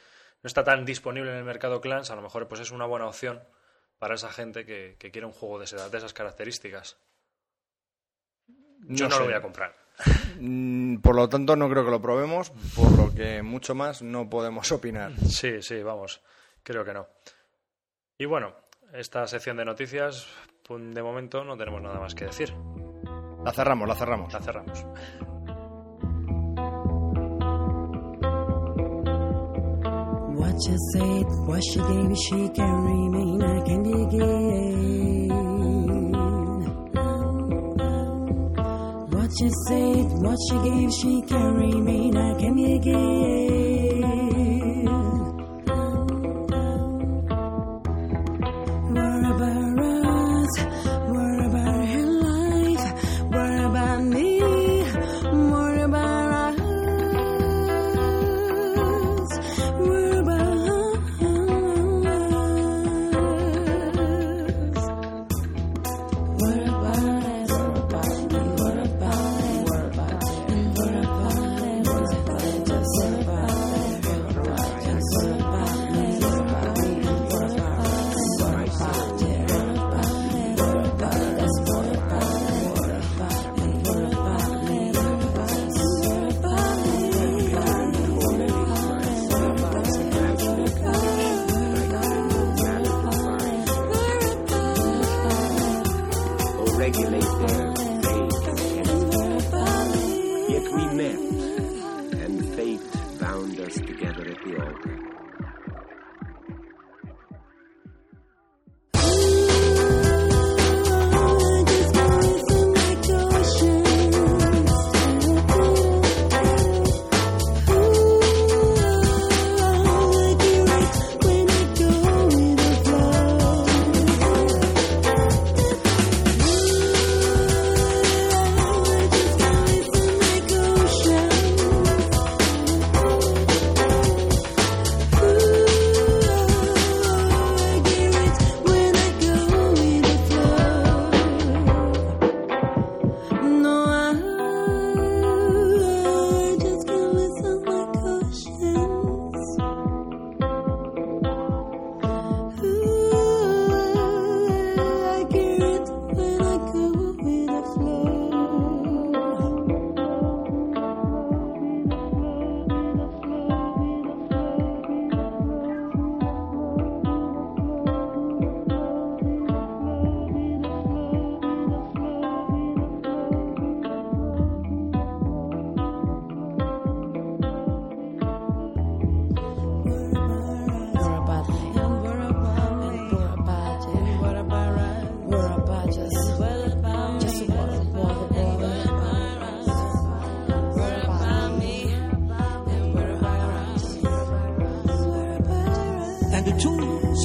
no 0.41 0.47
está 0.47 0.63
tan 0.63 0.85
disponible 0.85 1.31
en 1.31 1.37
el 1.37 1.43
mercado 1.43 1.81
clans, 1.81 2.11
a 2.11 2.15
lo 2.15 2.21
mejor 2.21 2.47
pues 2.47 2.61
es 2.61 2.71
una 2.71 2.85
buena 2.85 3.07
opción 3.07 3.43
para 3.99 4.15
esa 4.15 4.31
gente 4.31 4.65
que, 4.65 4.95
que 4.99 5.11
quiere 5.11 5.25
un 5.27 5.33
juego 5.33 5.59
de, 5.59 5.65
esa- 5.65 5.89
de 5.89 5.97
esas 5.97 6.13
características. 6.13 6.97
Yo 8.87 9.05
no, 9.09 9.11
sé. 9.11 9.19
lo 9.19 9.25
voy 9.25 9.33
a 9.33 9.41
comprar. 9.41 9.75
Mm, 10.39 10.97
Por 10.97 11.15
lo 11.15 11.29
tanto, 11.29 11.55
no 11.55 11.69
creo 11.69 11.85
que 11.85 11.91
lo 11.91 12.01
probemos, 12.01 12.51
por 12.75 12.91
lo 12.97 13.13
que 13.13 13.41
mucho 13.41 13.73
más 13.75 14.01
no 14.01 14.29
podemos 14.29 14.71
opinar. 14.71 15.13
Sí, 15.27 15.61
sí, 15.61 15.81
vamos, 15.81 16.21
creo 16.63 16.83
que 16.83 16.93
no. 16.93 17.07
Y 18.17 18.25
bueno, 18.25 18.53
esta 18.93 19.25
sección 19.27 19.57
de 19.57 19.65
noticias, 19.65 20.27
de 20.69 21.03
momento 21.03 21.43
no 21.43 21.57
tenemos 21.57 21.81
nada 21.81 21.99
más 21.99 22.15
que 22.15 22.25
decir. 22.25 22.53
La 23.43 23.51
cerramos, 23.51 23.87
la 23.87 23.95
cerramos. 23.95 24.33
La 24.33 24.41
cerramos. 24.41 24.85
What 30.37 30.55
you 30.67 30.77
said, 30.93 31.25
what 31.47 31.61
she 31.63 31.79
gave, 31.79 32.15
she 32.17 32.49
can 32.55 32.83
remain. 32.83 33.41
I 33.41 33.61
can 33.65 33.83
begin. 33.83 35.29
What 35.29 35.44
you 39.39 39.51
said, 39.67 40.05
what 40.23 40.37
she 40.47 40.55
gave, 40.69 40.91
she 40.93 41.21
can 41.23 41.55
remain. 41.55 42.15
I 42.15 42.39
can 42.39 42.55
begin. 42.55 43.65
What 43.65 43.74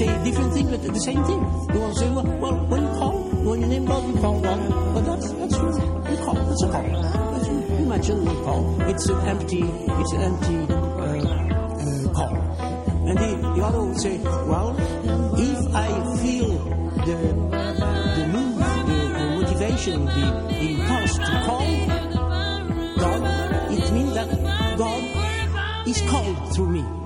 the, 0.07 0.93
the 0.93 1.01
same 1.01 1.23
thing. 1.25 1.39
You 1.75 1.81
want 1.81 1.95
to 1.95 2.01
say, 2.01 2.11
well, 2.11 2.25
well, 2.25 2.57
when 2.67 2.83
you 2.83 2.89
call, 2.89 3.19
when 3.45 3.61
your 3.61 3.69
name 3.69 3.87
calls, 3.87 4.15
you 4.15 4.21
call. 4.21 4.41
Well, 4.41 4.95
But 4.95 5.05
that's 5.05 5.33
that's 5.33 5.57
true. 5.57 5.75
You 6.11 6.17
call. 6.25 6.53
It's 6.53 6.63
a 6.63 6.69
call. 6.71 6.89
That's 7.33 7.47
true. 7.47 7.63
Imagine 7.79 8.23
you 8.27 8.45
call. 8.45 8.81
It's 8.83 9.09
an 9.09 9.29
empty. 9.29 9.63
It's 9.63 10.13
an 10.13 10.23
empty 10.23 10.57
uh, 10.73 10.77
uh, 10.77 12.13
call. 12.15 12.37
And 13.09 13.19
the, 13.19 13.49
the 13.55 13.63
other 13.65 13.83
would 13.83 14.01
say, 14.01 14.19
well, 14.19 14.77
if 15.39 15.75
I 15.75 15.89
feel 16.23 16.49
the 17.07 17.17
the 18.17 18.27
move, 18.29 18.59
the, 18.59 18.95
the 19.19 19.25
motivation, 19.41 20.05
the 20.07 20.27
impulse 20.61 21.17
to 21.19 21.43
call 21.47 21.67
God, 22.97 23.73
it 23.73 23.93
means 23.93 24.15
that 24.15 24.29
God 24.79 25.89
is 25.89 26.01
called 26.03 26.55
through 26.55 26.71
me. 26.71 27.00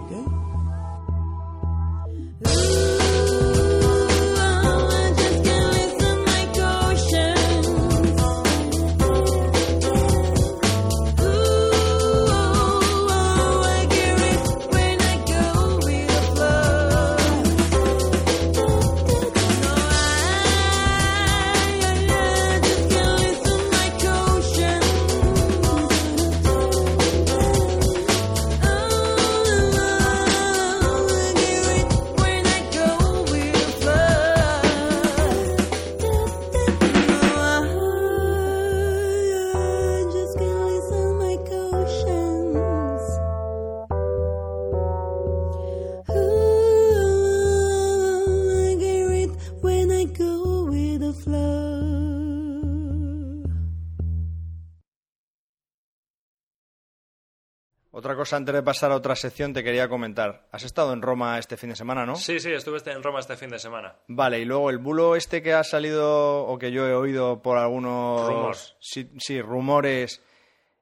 Cosa 58.25 58.37
antes 58.37 58.55
de 58.55 58.63
pasar 58.63 58.91
a 58.91 58.97
otra 58.97 59.15
sección 59.17 59.53
te 59.53 59.63
quería 59.63 59.89
comentar. 59.89 60.47
Has 60.51 60.65
estado 60.65 60.93
en 60.93 61.03
Roma 61.03 61.39
este 61.39 61.57
fin 61.57 61.71
de 61.71 61.77
semana, 61.77 62.05
¿no? 62.07 62.17
Sí, 62.17 62.41
sí, 62.41 62.51
estuve 62.53 62.79
este- 62.79 62.93
en 62.93 63.03
Roma 63.03 63.21
este 63.21 63.37
fin 63.37 63.51
de 63.51 63.59
semana. 63.59 63.97
Vale, 64.09 64.39
y 64.41 64.45
luego 64.45 64.71
el 64.71 64.79
bulo 64.79 65.15
este 65.17 65.43
que 65.43 65.53
ha 65.53 65.63
salido 65.65 66.45
o 66.47 66.59
que 66.59 66.73
yo 66.73 66.87
he 66.87 66.95
oído 66.95 67.43
por 67.43 67.59
algunos 67.59 68.27
Rumores. 68.27 68.77
Sí, 68.81 69.11
sí, 69.19 69.41
rumores. 69.43 70.23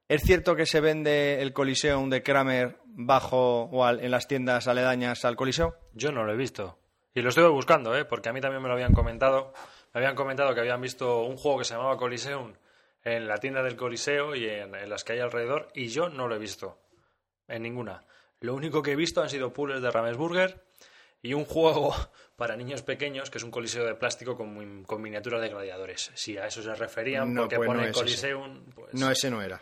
¿Es 0.07 0.21
cierto 0.23 0.55
que 0.55 0.65
se 0.65 0.79
vende 0.81 1.41
el 1.41 1.53
Coliseum 1.53 2.09
de 2.09 2.23
Kramer 2.23 2.77
bajo 2.85 3.63
o 3.63 3.85
al- 3.85 3.99
en 4.01 4.11
las 4.11 4.27
tiendas 4.27 4.67
aledañas 4.67 5.25
al 5.25 5.35
Coliseo? 5.35 5.75
Yo 5.93 6.11
no 6.11 6.23
lo 6.23 6.33
he 6.33 6.37
visto. 6.37 6.77
Y 7.15 7.21
lo 7.21 7.29
estuve 7.29 7.47
buscando, 7.49 7.95
¿eh? 7.95 8.05
porque 8.05 8.29
a 8.29 8.33
mí 8.33 8.41
también 8.41 8.61
me 8.61 8.67
lo 8.67 8.73
habían 8.73 8.93
comentado. 8.93 9.53
Me 9.93 9.99
habían 9.99 10.15
comentado 10.15 10.53
que 10.53 10.59
habían 10.61 10.81
visto 10.81 11.21
un 11.23 11.37
juego 11.37 11.59
que 11.59 11.63
se 11.65 11.75
llamaba 11.75 11.97
Coliseum 11.97 12.53
en 13.03 13.27
la 13.27 13.37
tienda 13.37 13.61
del 13.61 13.75
Coliseo 13.75 14.33
y 14.35 14.45
en, 14.47 14.73
en 14.75 14.89
las 14.89 15.03
que 15.03 15.13
hay 15.13 15.19
alrededor, 15.19 15.67
y 15.75 15.87
yo 15.89 16.09
no 16.09 16.27
lo 16.27 16.35
he 16.35 16.39
visto. 16.39 16.77
En 17.47 17.61
ninguna. 17.63 18.05
Lo 18.39 18.53
único 18.55 18.81
que 18.83 18.91
he 18.91 18.95
visto 18.95 19.21
han 19.21 19.29
sido 19.29 19.53
puzzles 19.53 19.81
de 19.81 19.91
Ramesburger 19.91 20.63
y 21.21 21.33
un 21.33 21.45
juego 21.45 21.93
para 22.35 22.55
niños 22.57 22.81
pequeños 22.83 23.29
que 23.29 23.37
es 23.37 23.43
un 23.43 23.51
coliseo 23.51 23.85
de 23.85 23.95
plástico 23.95 24.35
con, 24.35 24.53
mi- 24.57 24.83
con 24.85 25.01
miniaturas 25.01 25.41
de 25.41 25.49
gladiadores. 25.49 26.11
Si 26.15 26.37
a 26.37 26.47
eso 26.47 26.61
se 26.61 26.73
referían, 26.75 27.33
No, 27.33 27.41
porque 27.43 27.55
pues 27.57 27.67
pone. 27.67 27.91
Coliseum, 27.91 28.65
pues, 28.75 28.93
No, 28.93 29.09
ese 29.11 29.29
no 29.29 29.41
era. 29.41 29.61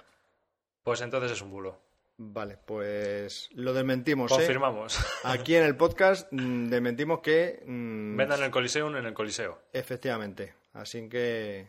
pues 0.83 1.01
entonces 1.01 1.31
es 1.31 1.41
un 1.41 1.51
bulo. 1.51 1.81
Vale, 2.23 2.57
pues 2.57 3.49
lo 3.53 3.73
desmentimos. 3.73 4.31
¿eh? 4.31 4.35
Confirmamos. 4.35 4.97
Aquí 5.23 5.55
en 5.55 5.63
el 5.63 5.75
podcast 5.75 6.27
mm, 6.31 6.67
desmentimos 6.69 7.19
que... 7.21 7.63
mm, 7.65 8.15
Vendan 8.15 8.43
el 8.43 8.51
Coliseum 8.51 8.95
en 8.95 9.05
el 9.07 9.13
Coliseo. 9.13 9.63
Efectivamente. 9.73 10.53
Así 10.73 11.09
que... 11.09 11.67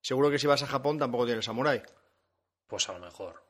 Seguro 0.00 0.30
que 0.30 0.38
si 0.38 0.46
vas 0.46 0.62
a 0.62 0.66
Japón 0.66 0.98
tampoco 0.98 1.26
tienes 1.26 1.44
samurai. 1.44 1.82
Pues 2.66 2.88
a 2.88 2.92
lo 2.94 3.00
mejor. 3.00 3.42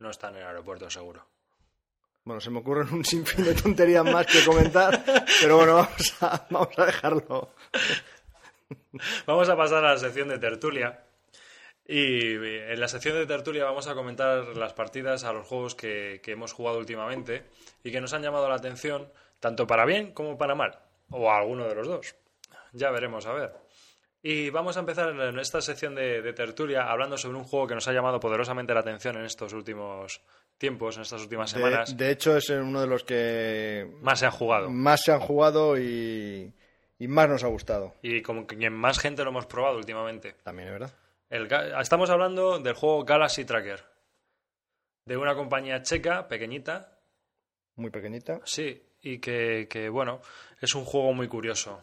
No 0.00 0.10
está 0.10 0.30
en 0.30 0.36
el 0.36 0.44
aeropuerto, 0.44 0.90
seguro. 0.90 1.24
Bueno, 2.24 2.40
se 2.40 2.50
me 2.50 2.58
ocurren 2.58 2.92
un 2.92 3.04
sinfín 3.04 3.44
de 3.44 3.54
tonterías 3.54 4.04
más 4.04 4.26
que 4.26 4.44
comentar, 4.44 5.02
pero 5.40 5.56
bueno, 5.56 5.74
vamos 5.76 6.22
a, 6.22 6.46
vamos 6.50 6.78
a 6.78 6.86
dejarlo. 6.86 7.54
Vamos 9.26 9.48
a 9.48 9.56
pasar 9.56 9.84
a 9.84 9.92
la 9.92 9.98
sección 9.98 10.28
de 10.28 10.38
tertulia. 10.38 11.04
Y 11.86 12.34
en 12.34 12.80
la 12.80 12.88
sección 12.88 13.14
de 13.16 13.26
tertulia 13.26 13.64
vamos 13.64 13.88
a 13.88 13.94
comentar 13.94 14.56
las 14.56 14.74
partidas 14.74 15.24
a 15.24 15.32
los 15.32 15.46
juegos 15.46 15.74
que, 15.74 16.20
que 16.22 16.32
hemos 16.32 16.52
jugado 16.52 16.78
últimamente 16.78 17.44
y 17.82 17.90
que 17.90 18.00
nos 18.00 18.12
han 18.12 18.22
llamado 18.22 18.48
la 18.48 18.54
atención, 18.54 19.10
tanto 19.40 19.66
para 19.66 19.84
bien 19.84 20.12
como 20.12 20.38
para 20.38 20.54
mal. 20.54 20.78
O 21.10 21.30
a 21.30 21.38
alguno 21.38 21.66
de 21.66 21.74
los 21.74 21.88
dos. 21.88 22.14
Ya 22.72 22.90
veremos, 22.90 23.26
a 23.26 23.32
ver. 23.32 23.52
Y 24.22 24.50
vamos 24.50 24.76
a 24.76 24.80
empezar 24.80 25.08
en 25.18 25.38
esta 25.38 25.62
sección 25.62 25.94
de, 25.94 26.20
de 26.20 26.32
tertulia 26.34 26.90
hablando 26.90 27.16
sobre 27.16 27.38
un 27.38 27.44
juego 27.44 27.66
que 27.66 27.74
nos 27.74 27.88
ha 27.88 27.92
llamado 27.92 28.20
poderosamente 28.20 28.74
la 28.74 28.80
atención 28.80 29.16
en 29.16 29.24
estos 29.24 29.52
últimos 29.54 30.20
tiempos, 30.58 30.96
en 30.96 31.02
estas 31.02 31.22
últimas 31.22 31.50
semanas. 31.50 31.96
de 31.96 32.10
hecho, 32.10 32.36
es 32.36 32.50
uno 32.50 32.82
de 32.82 32.86
los 32.86 33.02
que 33.02 33.90
Más 34.02 34.18
se 34.18 34.26
han 34.26 34.32
jugado. 34.32 34.68
más 34.68 35.00
se 35.02 35.12
han 35.12 35.20
jugado 35.20 35.78
y, 35.78 36.52
y 36.98 37.08
más 37.08 37.30
nos 37.30 37.44
ha 37.44 37.48
gustado. 37.48 37.94
Y 38.02 38.20
como 38.20 38.46
que 38.46 38.68
más 38.68 38.98
gente 38.98 39.24
lo 39.24 39.30
hemos 39.30 39.46
probado 39.46 39.78
últimamente. 39.78 40.34
También, 40.42 40.68
es 40.68 40.72
verdad. 40.74 40.92
El 41.30 41.48
estamos 41.80 42.10
hablando 42.10 42.58
del 42.58 42.74
juego 42.74 43.04
Galaxy 43.04 43.46
Tracker. 43.46 43.82
De 45.06 45.16
una 45.16 45.34
compañía 45.34 45.82
checa, 45.82 46.28
pequeñita, 46.28 46.98
Muy 47.76 47.90
pequeñita. 47.90 48.40
sí, 48.44 48.82
y 49.00 49.18
que, 49.18 49.66
que, 49.70 49.88
bueno, 49.88 50.20
es 50.60 50.74
un 50.74 50.84
juego 50.84 51.14
muy 51.14 51.26
curioso. 51.26 51.82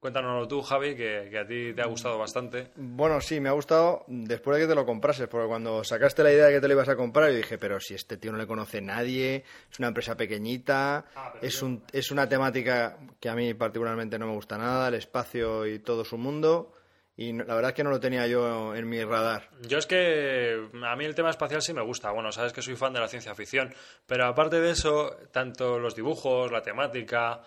Cuéntanoslo 0.00 0.48
tú, 0.48 0.62
Javi, 0.62 0.96
que, 0.96 1.28
que 1.30 1.38
a 1.38 1.46
ti 1.46 1.74
te 1.74 1.82
ha 1.82 1.86
gustado 1.86 2.16
bastante. 2.18 2.70
Bueno, 2.76 3.20
sí, 3.20 3.38
me 3.38 3.50
ha 3.50 3.52
gustado 3.52 4.04
después 4.08 4.56
de 4.56 4.64
que 4.64 4.68
te 4.68 4.74
lo 4.74 4.86
comprases, 4.86 5.28
porque 5.28 5.46
cuando 5.46 5.84
sacaste 5.84 6.22
la 6.22 6.32
idea 6.32 6.46
de 6.46 6.54
que 6.54 6.60
te 6.60 6.68
lo 6.68 6.72
ibas 6.74 6.88
a 6.88 6.96
comprar, 6.96 7.30
yo 7.30 7.36
dije, 7.36 7.58
pero 7.58 7.78
si 7.80 7.94
este 7.94 8.16
tío 8.16 8.32
no 8.32 8.38
le 8.38 8.46
conoce 8.46 8.80
nadie, 8.80 9.44
es 9.70 9.78
una 9.78 9.88
empresa 9.88 10.16
pequeñita, 10.16 11.04
Ah, 11.14 11.34
es, 11.42 11.60
un, 11.62 11.84
es 11.92 12.10
una 12.10 12.26
temática 12.26 12.96
que 13.20 13.28
a 13.28 13.34
mí 13.34 13.52
particularmente 13.52 14.18
no 14.18 14.26
me 14.26 14.32
gusta 14.32 14.56
nada, 14.56 14.88
el 14.88 14.94
espacio 14.94 15.66
y 15.66 15.80
todo 15.80 16.02
su 16.02 16.16
mundo, 16.16 16.72
y 17.14 17.34
la 17.34 17.54
verdad 17.54 17.72
es 17.72 17.74
que 17.74 17.84
no 17.84 17.90
lo 17.90 18.00
tenía 18.00 18.26
yo 18.26 18.74
en 18.74 18.88
mi 18.88 19.04
radar. 19.04 19.50
Yo 19.68 19.76
es 19.76 19.86
que 19.86 20.66
a 20.82 20.96
mí 20.96 21.04
el 21.04 21.14
tema 21.14 21.28
espacial 21.28 21.60
sí 21.60 21.74
me 21.74 21.82
gusta. 21.82 22.10
Bueno, 22.12 22.32
sabes 22.32 22.54
que 22.54 22.62
soy 22.62 22.76
fan 22.76 22.94
de 22.94 23.00
la 23.00 23.08
ciencia 23.08 23.34
ficción. 23.34 23.74
Pero 24.06 24.24
aparte 24.24 24.58
de 24.60 24.70
eso, 24.70 25.14
tanto 25.30 25.78
los 25.78 25.94
dibujos, 25.94 26.50
la 26.50 26.62
temática, 26.62 27.42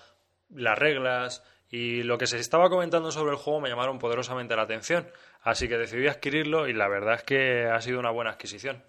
las 0.54 0.78
reglas 0.78 1.44
y 1.74 2.04
lo 2.04 2.20
que 2.20 2.28
se 2.28 2.38
estaba 2.38 2.70
comentando 2.70 3.10
sobre 3.10 3.32
el 3.32 3.38
juego 3.38 3.60
me 3.60 3.68
llamaron 3.68 3.98
poderosamente 3.98 4.56
la 4.56 4.62
atención. 4.62 5.10
Así 5.42 5.68
que 5.68 5.76
decidí 5.76 6.08
adquirirlo 6.08 6.68
y 6.68 6.74
la 6.74 6.88
verdad 6.88 7.16
es 7.16 7.24
que 7.24 7.64
ha 7.64 7.82
sido 7.82 8.00
una 8.00 8.12
buena 8.12 8.30
adquisición. 8.30 8.84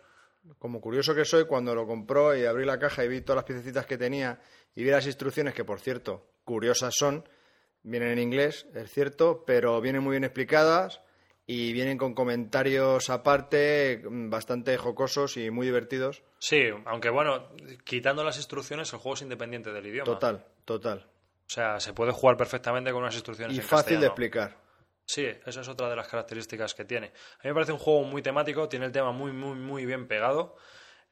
Como 0.59 0.83
curioso 0.83 1.14
que 1.14 1.25
soy, 1.25 1.47
cuando 1.47 1.75
lo 1.75 1.87
compró 1.87 2.37
y 2.37 2.44
abrí 2.44 2.66
la 2.66 2.79
caja 2.79 3.03
y 3.03 3.09
vi 3.09 3.23
todas 3.23 3.37
las 3.37 3.44
piececitas 3.47 3.87
que 3.87 3.97
tenía 3.97 4.38
y 4.75 4.85
vi 4.85 4.90
las 4.90 5.07
instrucciones, 5.07 5.55
que 5.55 5.64
por 5.64 5.81
cierto, 5.81 6.27
curiosas 6.44 6.92
son, 6.94 7.27
vienen 7.85 8.11
en 8.11 8.18
inglés, 8.18 8.66
es 8.75 8.92
cierto, 8.92 9.44
pero 9.47 9.81
vienen 9.81 10.03
muy 10.03 10.11
bien 10.11 10.25
explicadas 10.25 11.01
y 11.47 11.73
vienen 11.73 11.97
con 11.97 12.12
comentarios 12.12 13.09
aparte 13.09 14.03
mm, 14.07 14.29
bastante 14.29 14.77
jocosos 14.77 15.38
y 15.38 15.51
muy 15.51 15.64
divertidos. 15.64 16.23
Sí, 16.38 16.64
aunque 16.85 17.09
bueno, 17.09 17.49
quitando 17.83 18.23
las 18.25 18.37
instrucciones, 18.37 18.92
el 18.92 18.99
juego 18.99 19.14
es 19.14 19.23
independiente 19.23 19.73
del 19.73 19.87
idioma. 19.87 20.05
Total, 20.05 20.44
total. 20.66 21.13
O 21.46 21.50
sea, 21.50 21.78
se 21.80 21.92
puede 21.92 22.12
jugar 22.12 22.37
perfectamente 22.37 22.90
con 22.90 23.02
unas 23.02 23.14
instrucciones 23.14 23.57
Y 23.57 23.61
en 23.61 23.66
fácil 23.66 24.00
de 24.00 24.07
explicar. 24.07 24.57
Sí, 25.07 25.26
esa 25.44 25.61
es 25.61 25.68
otra 25.68 25.90
de 25.90 25.96
las 25.96 26.09
características 26.09 26.74
que 26.74 26.85
tiene. 26.85 27.09
A 27.09 27.42
mí 27.44 27.50
me 27.50 27.54
parece 27.54 27.72
un 27.72 27.78
juego 27.78 28.04
muy 28.04 28.22
temático, 28.22 28.68
tiene 28.68 28.87
el 28.87 28.92
tema 28.92 29.12
muy, 29.12 29.33
muy, 29.33 29.54
muy 29.54 29.85
bien 29.85 30.09
pegado, 30.09 30.57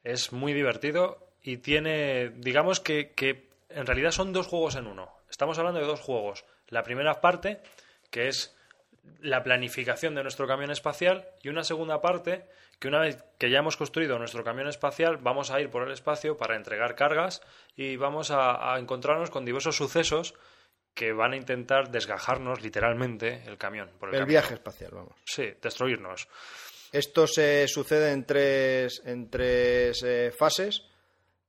es 0.03 0.33
muy 0.33 0.53
divertido 0.53 1.29
y 1.43 1.57
tiene, 1.57 2.29
digamos 2.37 2.79
que, 2.79 3.11
que 3.11 3.49
en 3.69 3.85
realidad 3.85 4.11
son 4.11 4.33
dos 4.33 4.47
juegos 4.47 4.75
en 4.75 4.87
uno. 4.87 5.13
Estamos 5.29 5.57
hablando 5.59 5.79
de 5.79 5.85
dos 5.85 5.99
juegos. 5.99 6.45
La 6.69 6.83
primera 6.83 7.21
parte, 7.21 7.61
que 8.09 8.27
es 8.27 8.55
la 9.19 9.43
planificación 9.43 10.15
de 10.15 10.23
nuestro 10.23 10.47
camión 10.47 10.71
espacial, 10.71 11.27
y 11.41 11.49
una 11.49 11.63
segunda 11.63 12.01
parte, 12.01 12.47
que 12.79 12.87
una 12.87 12.99
vez 12.99 13.23
que 13.37 13.49
ya 13.49 13.59
hemos 13.59 13.77
construido 13.77 14.17
nuestro 14.19 14.43
camión 14.43 14.67
espacial, 14.67 15.17
vamos 15.17 15.51
a 15.51 15.61
ir 15.61 15.69
por 15.69 15.83
el 15.83 15.91
espacio 15.91 16.35
para 16.37 16.55
entregar 16.55 16.95
cargas 16.95 17.41
y 17.75 17.95
vamos 17.95 18.29
a, 18.31 18.73
a 18.73 18.79
encontrarnos 18.79 19.29
con 19.29 19.45
diversos 19.45 19.75
sucesos 19.77 20.33
que 20.93 21.11
van 21.13 21.33
a 21.33 21.37
intentar 21.37 21.89
desgajarnos 21.91 22.61
literalmente 22.61 23.41
el 23.47 23.57
camión. 23.57 23.89
Por 23.99 24.09
el 24.09 24.15
El 24.21 24.25
viaje 24.25 24.53
espacial, 24.55 24.91
vamos. 24.93 25.15
Sí, 25.25 25.53
destruirnos. 25.61 26.27
Esto 26.91 27.25
se 27.25 27.67
sucede 27.67 28.11
en 28.11 28.25
tres, 28.25 29.01
en 29.05 29.29
tres 29.29 30.03
eh, 30.03 30.31
fases. 30.37 30.83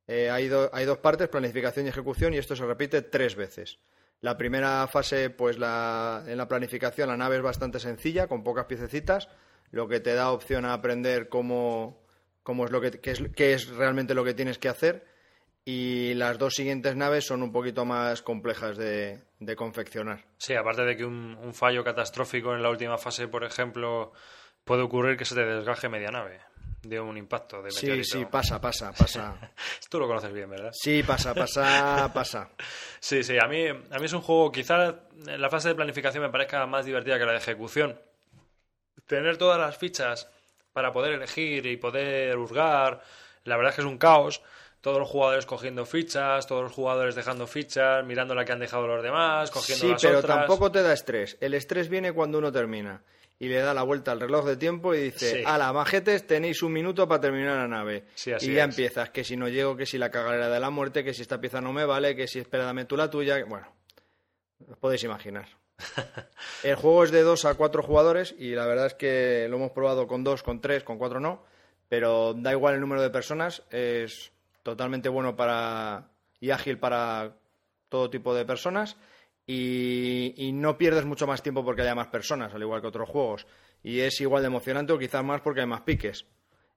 Eh, 0.07 0.31
hay, 0.31 0.49
do- 0.49 0.71
hay 0.73 0.87
dos 0.87 0.99
partes, 0.99 1.29
planificación 1.29 1.85
y 1.85 1.91
ejecución, 1.91 2.33
y 2.33 2.39
esto 2.39 2.57
se 2.57 2.65
repite 2.65 3.03
tres 3.03 3.35
veces. 3.37 3.79
La 4.21 4.39
primera 4.39 4.87
fase, 4.87 5.29
pues 5.29 5.59
la, 5.59 6.25
en 6.27 6.39
la 6.39 6.49
planificación, 6.49 7.09
la 7.11 7.17
nave 7.17 7.37
es 7.37 7.43
bastante 7.43 7.79
sencilla, 7.81 8.27
con 8.27 8.43
pocas 8.43 8.65
piececitas, 8.65 9.29
lo 9.75 9.89
que 9.89 10.01
te 10.01 10.15
da 10.15 10.31
opción 10.31 10.65
a 10.65 10.73
aprender 10.73 11.29
cómo, 11.29 12.03
cómo 12.43 12.65
es 12.65 12.71
lo 12.71 12.81
que, 12.81 12.93
qué 13.01 13.11
es, 13.13 13.23
qué 13.37 13.53
es 13.55 13.69
realmente 13.69 14.15
lo 14.15 14.25
que 14.25 14.35
tienes 14.35 14.59
que 14.59 14.69
hacer. 14.69 15.07
Y 15.67 16.13
las 16.15 16.37
dos 16.39 16.55
siguientes 16.55 16.95
naves 16.95 17.27
son 17.27 17.43
un 17.43 17.51
poquito 17.51 17.85
más 17.87 18.21
complejas 18.23 18.77
de, 18.77 19.21
de 19.41 19.57
confeccionar. 19.57 20.23
Sí, 20.37 20.55
aparte 20.55 20.83
de 20.85 20.95
que 20.97 21.05
un, 21.07 21.39
un 21.43 21.55
fallo 21.55 21.83
catastrófico 21.83 22.55
en 22.55 22.63
la 22.63 22.69
última 22.69 22.99
fase, 22.99 23.29
por 23.29 23.45
ejemplo, 23.45 24.13
puede 24.65 24.83
ocurrir 24.83 25.17
que 25.17 25.25
se 25.25 25.35
te 25.35 25.45
desgaje 25.45 25.89
media 25.89 26.11
nave 26.11 26.41
de 26.83 27.01
un 27.01 27.17
impacto 27.17 27.63
de 27.63 27.71
Sí, 27.71 27.87
meteorito. 27.87 28.19
sí, 28.19 28.25
pasa, 28.27 28.61
pasa, 28.61 28.93
pasa. 28.93 29.53
Tú 29.89 29.99
lo 29.99 30.07
conoces 30.07 30.35
bien, 30.35 30.51
¿verdad? 30.51 30.69
Sí, 30.75 31.03
pasa, 31.03 31.35
pasa, 31.35 32.11
pasa. 32.13 32.51
Sí, 33.01 33.23
sí, 33.23 33.39
a 33.43 33.49
mí, 33.49 33.67
a 33.67 33.99
mí 33.99 34.05
es 34.05 34.13
un 34.13 34.21
juego, 34.21 34.53
quizá 34.53 34.95
la 35.25 35.49
fase 35.49 35.69
de 35.71 35.75
planificación 35.77 36.23
me 36.25 36.29
parezca 36.29 36.67
más 36.67 36.85
divertida 36.85 37.19
que 37.19 37.25
la 37.25 37.33
de 37.33 37.39
ejecución. 37.39 37.99
Tener 39.07 39.37
todas 39.37 39.59
las 39.59 39.77
fichas 39.77 40.29
para 40.73 40.93
poder 40.93 41.13
elegir 41.15 41.67
y 41.67 41.77
poder 41.77 42.37
hurgar, 42.37 43.03
la 43.45 43.57
verdad 43.57 43.71
es 43.71 43.77
que 43.77 43.83
es 43.83 43.87
un 43.87 43.99
caos. 43.99 44.43
Todos 44.81 44.99
los 44.99 45.09
jugadores 45.09 45.47
cogiendo 45.47 45.87
fichas, 45.87 46.47
todos 46.47 46.63
los 46.65 46.73
jugadores 46.73 47.15
dejando 47.15 47.47
fichas, 47.47 48.05
mirando 48.05 48.35
la 48.35 48.45
que 48.45 48.53
han 48.53 48.59
dejado 48.59 48.87
los 48.87 49.03
demás, 49.03 49.51
cogiendo 49.51 49.85
Sí, 49.87 49.91
las 49.93 50.03
pero 50.03 50.19
otras. 50.19 50.37
tampoco 50.41 50.71
te 50.71 50.83
da 50.83 50.93
estrés. 50.93 51.39
El 51.41 51.55
estrés 51.55 51.89
viene 51.89 52.13
cuando 52.13 52.37
uno 52.39 52.53
termina 52.53 53.03
y 53.39 53.49
le 53.49 53.61
da 53.61 53.73
la 53.73 53.83
vuelta 53.83 54.13
al 54.13 54.21
reloj 54.21 54.45
de 54.45 54.59
tiempo 54.59 54.95
y 54.95 55.01
dice, 55.05 55.37
Sí. 55.39 55.43
ala, 55.47 55.73
majetes, 55.73 56.27
tenéis 56.27 56.63
un 56.63 56.73
minuto 56.75 57.09
para 57.09 57.21
terminar 57.23 57.57
la 57.57 57.69
nave. 57.69 58.05
Sí, 58.15 58.33
así 58.33 58.51
y 58.51 58.55
ya 58.55 58.65
es. 58.65 58.71
empiezas, 58.71 59.09
que 59.09 59.25
si 59.25 59.37
no 59.39 59.49
llego, 59.49 59.75
que 59.75 59.87
si 59.87 59.97
la 59.97 60.11
cagalera 60.11 60.51
de 60.51 60.61
la 60.61 60.69
muerte, 60.69 61.03
que 61.03 61.15
si 61.15 61.23
esta 61.23 61.41
pieza 61.41 61.63
no 61.63 61.73
me 61.73 61.87
vale, 61.87 62.15
que 62.15 62.29
si 62.29 62.39
espera 62.41 62.65
dame 62.65 62.85
tú 62.85 62.97
la 62.99 63.09
tuya. 63.09 63.43
Bueno, 63.47 63.67
os 64.71 64.77
podéis 64.77 65.03
imaginar. 65.05 65.49
El 66.63 66.77
juego 66.77 67.05
es 67.05 67.11
de 67.11 67.23
dos 67.23 67.45
a 67.45 67.55
cuatro 67.55 67.83
jugadores 67.83 68.35
y 68.39 68.55
la 68.55 68.67
verdad 68.67 68.87
es 68.87 68.95
que 68.95 69.47
lo 69.51 69.57
hemos 69.57 69.73
probado 69.73 70.07
con 70.07 70.25
dos, 70.25 70.43
con 70.43 70.61
tres, 70.61 70.83
con 70.85 70.99
cuatro 70.99 71.21
no, 71.21 71.43
pero 71.89 72.35
da 72.35 72.53
igual 72.53 72.75
el 72.75 72.81
número 72.81 73.03
de 73.03 73.11
personas, 73.11 73.63
es 73.71 74.33
totalmente 74.63 75.09
bueno 75.09 75.37
para 75.37 76.09
y 76.41 76.51
ágil 76.51 76.79
para 76.79 77.37
todo 77.89 78.11
tipo 78.11 78.35
de 78.35 78.45
personas 78.45 78.97
y, 79.47 80.35
y 80.37 80.53
no 80.53 80.79
pierdes 80.79 81.05
mucho 81.05 81.27
más 81.27 81.43
tiempo 81.43 81.65
porque 81.65 81.83
haya 81.83 81.95
más 81.95 82.09
personas, 82.09 82.55
al 82.55 82.63
igual 82.63 82.81
que 82.81 82.87
otros 82.89 83.09
juegos. 83.09 83.47
Y 83.83 84.01
es 84.01 84.19
igual 84.21 84.43
de 84.43 84.47
emocionante 84.47 84.93
o 84.93 84.99
quizás 84.99 85.23
más 85.23 85.43
porque 85.43 85.61
hay 85.61 85.67
más 85.67 85.83
piques. 85.83 86.25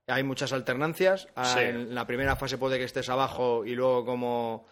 Hay 0.07 0.23
muchas 0.23 0.51
alternancias. 0.51 1.27
Ah, 1.35 1.45
Sí. 1.45 1.59
En 1.59 1.95
la 1.95 2.05
primera 2.05 2.35
fase 2.35 2.57
puede 2.57 2.77
que 2.77 2.83
estés 2.83 3.09
abajo 3.09 3.65
y 3.65 3.75
luego 3.75 4.05
como 4.05 4.67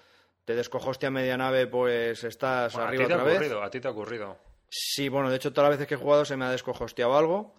te 0.46 0.56
descojoste 0.56 1.08
a 1.08 1.12
media 1.12 1.38
nave, 1.38 1.68
pues 1.68 2.24
estás 2.24 2.74
Bueno, 2.74 2.86
a 2.86 2.90
arriba 2.90 3.04
ti 3.04 3.08
te 3.08 3.14
ha 3.14 3.18
otra 3.18 3.40
vez. 3.40 3.52
a 3.52 3.70
ti 3.70 3.80
te 3.80 3.88
ha 3.88 3.92
ocurrido. 3.92 4.38
Sí, 4.70 5.10
bueno, 5.10 5.30
de 5.30 5.36
hecho 5.38 5.52
todas 5.54 5.70
las 5.70 5.78
veces 5.78 5.88
que 5.88 5.96
he 5.96 5.98
jugado 5.98 6.26
se 6.26 6.38
me 6.38 6.46
ha 6.46 6.52
descojosteado 6.52 7.18
algo. 7.18 7.56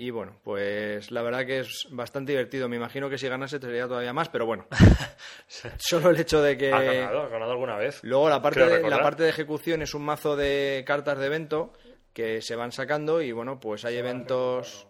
Y 0.00 0.10
bueno, 0.10 0.38
pues 0.44 1.10
la 1.10 1.22
verdad 1.22 1.44
que 1.44 1.58
es 1.60 1.88
bastante 1.90 2.30
divertido. 2.30 2.68
Me 2.68 2.76
imagino 2.76 3.10
que 3.10 3.18
si 3.18 3.26
ganase 3.28 3.58
te 3.58 3.66
sería 3.66 3.88
todavía 3.88 4.12
más, 4.12 4.28
pero 4.28 4.46
bueno. 4.46 4.66
Solo 5.78 6.10
el 6.10 6.20
hecho 6.20 6.40
de 6.40 6.56
que... 6.56 6.72
¿Has 6.72 6.84
ganado? 6.84 7.22
¿Has 7.22 7.30
ganado 7.30 7.52
alguna 7.52 7.76
vez? 7.76 7.98
Luego 8.04 8.28
la 8.28 8.40
parte, 8.40 8.64
de, 8.64 8.88
la 8.88 9.02
parte 9.02 9.24
de 9.24 9.30
ejecución 9.30 9.82
es 9.82 9.94
un 9.94 10.04
mazo 10.04 10.36
de 10.36 10.84
cartas 10.86 11.18
de 11.18 11.26
evento 11.26 11.72
que 12.12 12.42
se 12.42 12.54
van 12.56 12.70
sacando 12.72 13.22
y 13.22 13.32
bueno, 13.32 13.58
pues 13.60 13.84
hay 13.84 13.96
eventos 13.96 14.86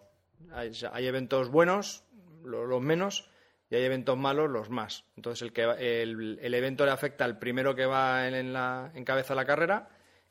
hay, 0.53 0.71
hay 0.91 1.07
eventos 1.07 1.49
buenos, 1.49 2.03
lo- 2.43 2.65
los 2.65 2.81
menos, 2.81 3.29
y 3.69 3.75
hay 3.75 3.83
eventos 3.83 4.17
malos, 4.17 4.49
los 4.49 4.69
más. 4.69 5.05
Entonces 5.15 5.41
el 5.43 5.53
que 5.53 5.63
el, 5.63 6.39
el 6.41 6.53
evento 6.53 6.85
le 6.85 6.91
afecta 6.91 7.25
al 7.25 7.37
primero 7.39 7.75
que 7.75 7.85
va 7.85 8.27
en, 8.27 8.33
en 8.35 8.53
la 8.53 8.91
en 8.93 9.03
cabeza 9.05 9.35
la 9.35 9.45
carrera 9.45 9.89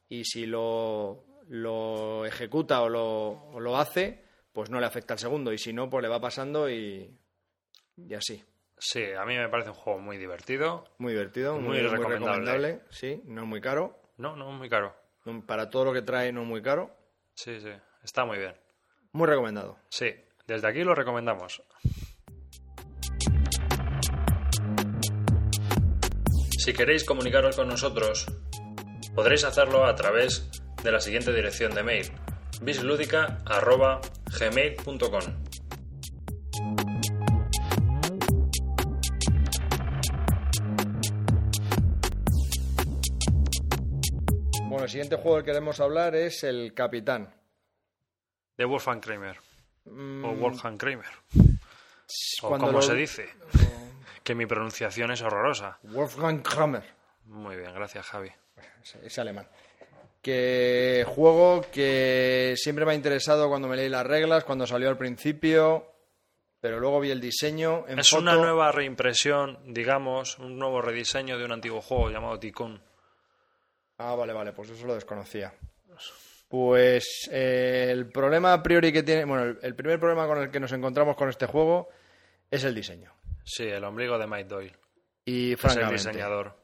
y 0.09 0.25
si 0.25 0.47
lo, 0.47 1.25
lo 1.49 2.25
ejecuta 2.27 2.83
o 2.83 2.89
lo, 2.89 3.31
o 3.31 3.61
lo 3.61 3.77
hace, 3.77 4.25
pues 4.53 4.71
no 4.71 4.81
le 4.81 4.87
afecta 4.87 5.15
al 5.15 5.21
segundo 5.21 5.53
y 5.53 5.59
si 5.59 5.73
no, 5.73 5.89
pues 5.89 6.03
le 6.03 6.09
va 6.09 6.21
pasando 6.21 6.69
y, 6.71 7.17
y 7.97 8.15
así. 8.15 8.43
Sí, 8.81 9.03
a 9.13 9.25
mí 9.25 9.37
me 9.37 9.49
parece 9.49 9.71
un 9.71 9.75
juego 9.77 9.99
muy 9.99 10.19
divertido. 10.19 10.85
Muy 10.99 11.13
divertido, 11.13 11.55
Muy 11.55 11.63
muy, 11.63 11.71
muy 11.79 11.81
recomendable. 11.89 12.19
recomendable, 12.39 12.81
sí, 12.91 13.23
no 13.25 13.43
es 13.43 13.49
muy 13.49 13.61
caro. 13.61 14.01
No, 14.19 14.37
no, 14.37 14.51
muy 14.53 14.69
caro. 14.69 14.95
Para 15.47 15.69
todo 15.69 15.87
lo 15.87 15.93
que 15.93 16.03
trae, 16.03 16.33
no 16.33 16.45
muy 16.45 16.63
caro. 16.63 16.97
Sí, 17.35 17.61
sí, 17.61 17.71
está 18.03 18.25
muy 18.25 18.39
bien. 18.39 18.55
Muy 19.13 19.27
recomendado. 19.27 19.79
Sí, 19.91 20.15
desde 20.47 20.69
aquí 20.69 20.85
lo 20.85 20.95
recomendamos. 20.95 21.63
Si 26.69 26.75
queréis 26.75 27.03
comunicaros 27.03 27.57
con 27.57 27.67
nosotros, 27.67 28.27
podréis 29.15 29.43
hacerlo 29.45 29.87
a 29.87 29.95
través 29.95 30.51
de 30.85 30.93
la 30.93 31.01
siguiente 31.01 31.33
dirección 31.33 31.75
de 31.75 31.83
mail: 31.83 32.13
bisludica@gmail.com. 32.61 35.25
Bueno, 44.69 44.85
el 44.85 44.91
siguiente 44.91 45.17
juego 45.17 45.37
del 45.37 45.45
que 45.45 45.51
queremos 45.53 45.81
hablar 45.81 46.15
es 46.15 46.45
el 46.45 46.75
Capitán. 46.75 47.35
De 48.57 48.65
Wolfgang 48.65 49.01
Kramer. 49.01 49.39
O 49.87 50.35
Wolfgang 50.35 50.77
Kramer. 50.77 51.07
O 52.43 52.49
como 52.51 52.73
lo- 52.73 52.83
se 52.83 52.95
dice. 52.95 53.29
Que 54.29 54.35
mi 54.35 54.45
pronunciación 54.45 55.11
es 55.11 55.23
horrorosa. 55.23 55.79
Wolfgang 55.85 56.43
Kramer. 56.43 56.83
Muy 57.25 57.57
bien, 57.57 57.73
gracias 57.73 58.05
Javi. 58.09 58.31
Es, 58.83 58.95
es 58.97 59.19
alemán. 59.19 59.49
Que 60.21 61.07
juego 61.09 61.65
que 61.73 62.53
siempre 62.59 62.85
me 62.85 62.93
ha 62.93 62.95
interesado 62.95 63.49
cuando 63.49 63.69
me 63.69 63.77
leí 63.77 63.89
las 63.89 64.07
reglas, 64.07 64.45
cuando 64.45 64.67
salió 64.67 64.91
al 64.91 64.99
principio, 64.99 65.95
pero 66.61 66.79
luego 66.79 67.01
vi 67.01 67.11
el 67.11 67.23
diseño. 67.23 67.87
En 67.89 68.01
Es 68.01 68.11
foto. 68.11 68.21
una 68.21 68.35
nueva 68.35 68.71
reimpresión, 68.71 69.61
digamos, 69.65 70.39
un 70.39 70.59
nuevo 70.59 70.83
rediseño 70.83 71.39
de 71.39 71.47
un 71.47 71.53
antiguo 71.53 71.81
juego 71.81 72.11
llamado 72.11 72.39
Ticún. 72.39 72.83
Ah, 73.97 74.15
vale, 74.15 74.35
vale, 74.35 74.53
pues 74.53 74.69
eso 74.69 74.87
lo 74.87 74.95
desconocía. 74.95 75.55
Pues 76.49 77.31
eh, 77.33 77.89
el 77.91 78.11
problema 78.11 78.53
a 78.53 78.63
priori 78.63 78.93
que 78.93 79.03
tiene, 79.03 79.25
bueno, 79.25 79.45
el, 79.45 79.59
el 79.63 79.75
primer 79.75 79.99
problema 79.99 80.27
con 80.27 80.37
el 80.37 80.51
que 80.51 80.61
nos 80.61 80.73
encontramos 80.73 81.17
con 81.17 81.31
este 81.31 81.47
juego 81.47 81.89
es 82.51 82.63
el 82.65 82.75
diseño. 82.75 83.11
Sí, 83.51 83.65
el 83.65 83.83
ombligo 83.85 84.19
de 84.19 84.27
Mike 84.27 84.45
Doyle. 84.49 84.77
Y 85.25 85.47
Es 85.47 85.51
el 85.53 85.57
francamente, 85.59 85.95
diseñador. 86.11 86.57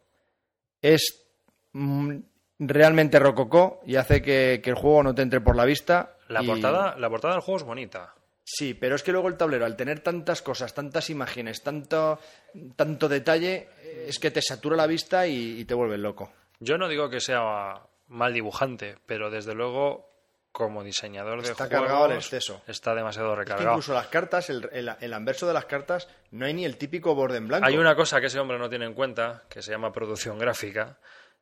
es 0.82 1.26
mm, 1.72 2.16
realmente 2.58 3.18
rococó 3.18 3.80
y 3.86 3.96
hace 3.96 4.20
que, 4.22 4.60
que 4.62 4.70
el 4.70 4.76
juego 4.76 5.02
no 5.02 5.14
te 5.14 5.22
entre 5.22 5.40
por 5.40 5.56
la 5.56 5.64
vista. 5.64 6.16
La, 6.28 6.42
y- 6.42 6.46
portada, 6.46 6.96
la 6.98 7.08
portada 7.10 7.34
del 7.34 7.42
juego 7.42 7.58
es 7.58 7.64
bonita. 7.64 8.14
Sí, 8.46 8.74
pero 8.74 8.94
es 8.94 9.02
que 9.02 9.10
luego 9.12 9.28
el 9.28 9.38
tablero, 9.38 9.64
al 9.64 9.74
tener 9.76 10.00
tantas 10.00 10.42
cosas, 10.42 10.74
tantas 10.74 11.08
imágenes, 11.08 11.62
tanto, 11.62 12.18
tanto 12.76 13.08
detalle, 13.08 13.68
es 14.06 14.18
que 14.18 14.30
te 14.30 14.42
satura 14.42 14.76
la 14.76 14.86
vista 14.86 15.26
y, 15.26 15.60
y 15.60 15.64
te 15.64 15.72
vuelve 15.72 15.96
loco. 15.96 16.30
Yo 16.60 16.76
no 16.76 16.86
digo 16.88 17.08
que 17.08 17.20
sea 17.20 17.80
mal 18.08 18.34
dibujante, 18.34 18.96
pero 19.06 19.30
desde 19.30 19.54
luego, 19.54 20.10
como 20.54 20.84
diseñador 20.84 21.42
de 21.42 21.50
Está 21.50 21.66
juegos, 21.66 21.86
cargado 21.88 22.04
al 22.04 22.12
exceso. 22.12 22.62
está 22.68 22.94
demasiado 22.94 23.30
Es 23.32 23.34
que 23.34 23.38
recargado. 23.40 23.70
incluso 23.72 23.92
las 23.92 24.06
cartas, 24.06 24.48
el, 24.50 24.68
el- 24.72 24.94
el 25.00 25.12
anverso 25.12 25.48
de 25.48 25.52
las 25.52 25.64
cartas, 25.64 26.08
no 26.30 26.46
hay 26.46 26.54
ni 26.54 26.64
el 26.64 26.76
típico 26.76 27.12
borde 27.16 27.38
en 27.38 27.48
blanco. 27.48 27.66
Hay 27.66 27.76
una 27.76 27.96
cosa 27.96 28.20
que 28.20 28.28
ese 28.28 28.38
hombre 28.38 28.56
no 28.56 28.68
tiene 28.70 28.84
en 28.84 28.94
cuenta, 28.94 29.42
que 29.48 29.62
se 29.62 29.72
llama 29.72 29.92
producción 29.92 30.38
gráfica, 30.38 30.98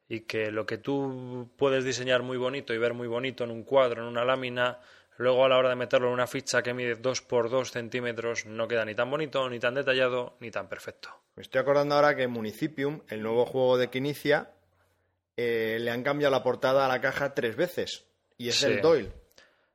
y 0.08 0.20
que 0.20 0.50
lo 0.50 0.64
que 0.64 0.78
tú 0.78 1.50
puedes 1.58 1.84
diseñar 1.84 2.22
muy 2.22 2.38
bonito 2.38 2.72
y 2.72 2.78
ver 2.78 2.94
muy 2.94 3.06
bonito 3.06 3.44
en 3.44 3.50
un 3.50 3.64
cuadro, 3.64 4.00
en 4.02 4.08
una 4.08 4.24
lámina, 4.24 4.78
luego 5.18 5.44
a 5.44 5.48
la 5.50 5.58
hora 5.58 5.68
de 5.68 5.76
meterlo 5.76 6.08
en 6.08 6.14
una 6.14 6.26
ficha 6.26 6.62
que 6.62 6.72
mide 6.72 6.94
2 6.94 7.20
por 7.20 7.50
2 7.50 7.70
centímetros, 7.70 8.46
no 8.46 8.66
queda 8.66 8.86
ni 8.86 8.94
tan 8.94 9.10
bonito, 9.10 9.46
ni 9.50 9.60
tan 9.60 9.74
detallado, 9.74 10.36
ni 10.40 10.50
tan 10.50 10.68
perfecto. 10.68 11.10
Me 11.36 11.42
estoy 11.42 11.60
acordando 11.60 11.94
ahora 11.96 12.16
que 12.16 12.26
Municipium, 12.28 13.02
el 13.08 13.22
nuevo 13.22 13.44
juego 13.44 13.76
de 13.76 13.90
Quinicia, 13.90 14.50
eh, 15.36 15.76
le 15.80 15.90
han 15.90 16.02
cambiado 16.02 16.30
la 16.32 16.42
portada 16.42 16.86
a 16.86 16.88
la 16.88 17.00
caja 17.02 17.34
tres 17.34 17.56
veces. 17.56 18.06
Y 18.38 18.48
es 18.48 18.56
Sí. 18.56 18.66
el 18.66 18.80
Doyle. 18.80 19.12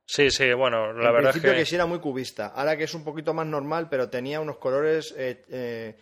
Sí, 0.04 0.30
sí, 0.30 0.52
bueno, 0.54 0.92
la 0.94 1.08
en 1.08 1.12
verdad 1.14 1.20
es 1.20 1.32
principio 1.34 1.52
que... 1.52 1.58
que 1.58 1.66
sí 1.66 1.74
era 1.74 1.84
muy 1.86 1.98
cubista. 2.00 2.46
Ahora 2.48 2.76
que 2.76 2.84
es 2.84 2.94
un 2.94 3.04
poquito 3.04 3.34
más 3.34 3.46
normal, 3.46 3.88
pero 3.90 4.08
tenía 4.08 4.40
unos 4.40 4.56
colores 4.56 5.14
eh, 5.18 5.44
eh, 5.50 5.96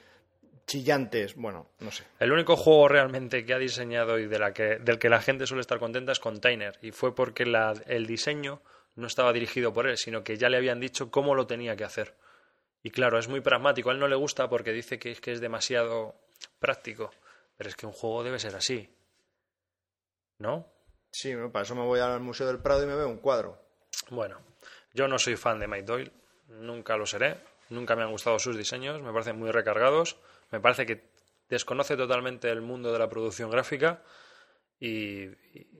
chillantes. 0.65 1.35
Bueno, 1.35 1.71
no 1.81 1.91
sé. 1.91 2.05
El 2.21 2.31
único 2.31 2.57
juego 2.57 2.87
realmente 2.89 3.45
que 3.45 3.53
ha 3.55 3.59
diseñado 3.59 4.19
y 4.19 4.27
de 4.29 4.39
la 4.39 4.53
que, 4.53 4.77
del 4.79 4.99
que 5.01 5.09
la 5.09 5.21
gente 5.21 5.47
suele 5.47 5.61
estar 5.63 5.79
contenta 5.81 6.13
es 6.13 6.21
Container. 6.21 6.79
Y 6.83 6.93
fue 6.93 7.15
porque 7.17 7.47
la- 7.47 7.75
el 7.87 8.07
diseño 8.07 8.63
no 8.95 9.09
estaba 9.09 9.33
dirigido 9.33 9.73
por 9.73 9.89
él, 9.89 9.97
sino 9.99 10.23
que 10.23 10.37
ya 10.37 10.49
le 10.49 10.57
habían 10.57 10.79
dicho 10.81 11.11
cómo 11.11 11.35
lo 11.35 11.47
tenía 11.49 11.75
que 11.77 11.85
hacer. 11.85 12.15
Y 12.85 12.91
claro, 12.91 13.19
es 13.19 13.27
muy 13.27 13.41
pragmático. 13.41 13.91
A 13.91 13.93
él 13.93 13.99
no 13.99 14.07
le 14.07 14.15
gusta 14.17 14.49
porque 14.49 14.73
dice 14.73 15.01
que 15.01 15.11
es, 15.11 15.21
que 15.21 15.33
es 15.33 15.41
demasiado 15.41 16.15
práctico. 16.61 17.11
Pero 17.57 17.71
es 17.71 17.75
que 17.75 17.87
un 17.87 17.93
juego 17.93 18.23
debe 18.23 18.39
ser 18.39 18.55
así. 18.55 18.89
¿No? 20.39 20.69
Sí, 21.17 21.33
bueno, 21.33 21.51
para 21.51 21.63
eso 21.63 21.75
me 21.75 21.81
voy 21.81 21.99
al 21.99 22.21
Museo 22.21 22.47
del 22.47 22.59
Prado 22.59 22.83
y 22.83 22.87
me 22.87 22.95
veo 22.95 23.09
un 23.09 23.17
cuadro. 23.17 23.59
Bueno, 24.11 24.39
yo 24.93 25.09
no 25.09 25.19
soy 25.19 25.37
fan 25.37 25.59
de 25.59 25.67
Mike 25.67 25.87
Doyle. 25.87 26.13
Nunca 26.49 26.99
lo 26.99 27.07
seré. 27.07 27.39
Nunca 27.71 27.97
me 27.97 28.03
han 28.03 28.11
gustado 28.11 28.39
sus 28.39 28.55
diseños. 28.55 29.01
Me 29.01 29.11
parecen 29.15 29.39
muy 29.39 29.51
recargados. 29.51 30.19
Me 30.51 30.61
parece 30.61 30.85
que 30.85 31.09
desconoce 31.49 31.97
totalmente 31.97 32.51
el 32.51 32.61
mundo 32.61 32.93
de 32.93 32.99
la 32.99 33.09
producción 33.09 33.51
gráfica 33.51 34.03
y, 34.79 35.31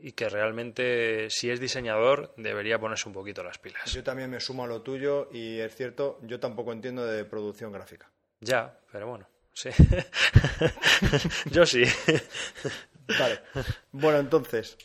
y 0.01 0.13
que 0.13 0.31
realmente, 0.31 1.29
si 1.29 1.51
es 1.51 1.61
diseñador, 1.61 2.33
debería 2.39 2.79
ponerse 2.79 3.07
un 3.07 3.13
poquito 3.13 3.43
las 3.43 3.59
pilas. 3.59 3.93
Yo 3.93 4.03
también 4.03 4.31
me 4.31 4.41
sumo 4.41 4.65
a 4.65 4.67
lo 4.67 4.81
tuyo 4.81 5.29
y 5.31 5.61
es 5.61 5.77
cierto, 5.77 6.19
yo 6.23 6.41
tampoco 6.41 6.73
entiendo 6.73 7.05
de 7.05 7.27
producción 7.27 7.73
gráfica. 7.73 8.11
Ya, 8.41 8.81
pero 8.91 9.07
bueno, 9.09 9.29
sí. 9.53 9.69
Yo 11.51 11.67
sí. 11.67 11.85
Vale. 13.19 13.41
Bueno, 13.93 14.19
entonces, 14.19 14.79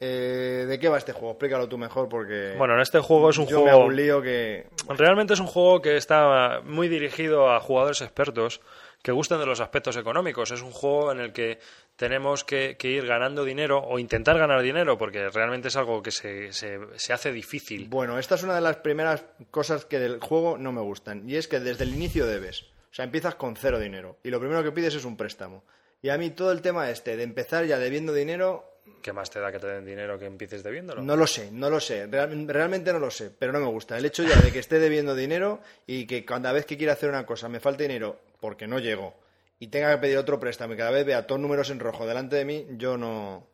eh, 0.00 0.64
¿de 0.68 0.78
qué 0.78 0.88
va 0.88 0.98
este 0.98 1.12
juego? 1.12 1.32
Explícalo 1.32 1.68
tú 1.68 1.78
mejor 1.78 2.08
porque 2.08 2.54
Bueno, 2.56 2.74
en 2.74 2.80
este 2.80 3.00
juego 3.00 3.30
es 3.30 3.38
un 3.38 3.46
yo 3.46 3.62
me 3.62 3.70
hago 3.70 3.78
juego... 3.80 3.88
un 3.90 3.96
lío 3.96 4.22
que... 4.22 4.66
Realmente 4.88 5.34
es 5.34 5.40
un 5.40 5.46
juego 5.46 5.82
que 5.82 5.96
está 5.96 6.60
muy 6.64 6.88
dirigido 6.88 7.50
a 7.50 7.60
jugadores 7.60 8.00
expertos 8.00 8.60
que 9.02 9.12
gusten 9.12 9.38
de 9.38 9.46
los 9.46 9.60
aspectos 9.60 9.96
económicos. 9.96 10.50
Es 10.50 10.62
un 10.62 10.72
juego 10.72 11.12
en 11.12 11.20
el 11.20 11.32
que 11.32 11.58
tenemos 11.96 12.44
que, 12.44 12.76
que 12.76 12.88
ir 12.88 13.06
ganando 13.06 13.44
dinero 13.44 13.78
o 13.78 13.98
intentar 13.98 14.38
ganar 14.38 14.62
dinero 14.62 14.98
porque 14.98 15.28
realmente 15.30 15.68
es 15.68 15.76
algo 15.76 16.02
que 16.02 16.10
se, 16.10 16.52
se, 16.52 16.78
se 16.96 17.12
hace 17.12 17.32
difícil. 17.32 17.88
Bueno, 17.88 18.18
esta 18.18 18.34
es 18.34 18.42
una 18.42 18.54
de 18.54 18.60
las 18.60 18.76
primeras 18.76 19.24
cosas 19.50 19.84
que 19.84 19.98
del 19.98 20.20
juego 20.20 20.58
no 20.58 20.72
me 20.72 20.80
gustan 20.80 21.28
y 21.28 21.36
es 21.36 21.48
que 21.48 21.60
desde 21.60 21.84
el 21.84 21.94
inicio 21.94 22.26
debes. 22.26 22.62
O 22.90 22.94
sea, 22.94 23.04
empiezas 23.04 23.34
con 23.36 23.54
cero 23.56 23.78
dinero 23.78 24.18
y 24.24 24.30
lo 24.30 24.40
primero 24.40 24.62
que 24.62 24.72
pides 24.72 24.94
es 24.94 25.04
un 25.04 25.16
préstamo. 25.16 25.64
Y 26.00 26.10
a 26.10 26.18
mí 26.18 26.30
todo 26.30 26.52
el 26.52 26.62
tema 26.62 26.90
este 26.90 27.16
de 27.16 27.24
empezar 27.24 27.64
ya 27.66 27.78
debiendo 27.78 28.12
dinero 28.12 28.67
¿Qué 29.02 29.12
más 29.12 29.30
te 29.30 29.40
da 29.40 29.50
que 29.52 29.58
te 29.58 29.66
den 29.66 29.84
dinero 29.86 30.18
que 30.18 30.26
empieces 30.26 30.62
debiéndolo? 30.62 31.02
No 31.02 31.16
lo 31.16 31.26
sé, 31.26 31.50
no 31.52 31.70
lo 31.70 31.80
sé. 31.80 32.06
Real- 32.06 32.46
realmente 32.48 32.92
no 32.92 32.98
lo 32.98 33.10
sé, 33.10 33.30
pero 33.38 33.52
no 33.52 33.60
me 33.60 33.66
gusta. 33.66 33.96
El 33.96 34.04
hecho 34.04 34.22
ya 34.22 34.36
de 34.40 34.52
que 34.52 34.58
esté 34.58 34.78
debiendo 34.78 35.14
dinero 35.14 35.60
y 35.86 36.06
que 36.06 36.24
cada 36.24 36.52
vez 36.52 36.66
que 36.66 36.76
quiera 36.76 36.92
hacer 36.94 37.08
una 37.08 37.24
cosa 37.26 37.48
me 37.48 37.60
falte 37.60 37.84
dinero 37.84 38.18
porque 38.40 38.66
no 38.66 38.78
llego 38.78 39.14
y 39.58 39.68
tenga 39.68 39.90
que 39.94 39.98
pedir 40.02 40.18
otro 40.18 40.38
préstamo 40.38 40.74
y 40.74 40.76
cada 40.76 40.90
vez 40.90 41.04
vea 41.06 41.26
todos 41.26 41.40
números 41.40 41.70
en 41.70 41.80
rojo 41.80 42.06
delante 42.06 42.36
de 42.36 42.44
mí, 42.44 42.66
yo 42.76 42.96
no. 42.96 43.46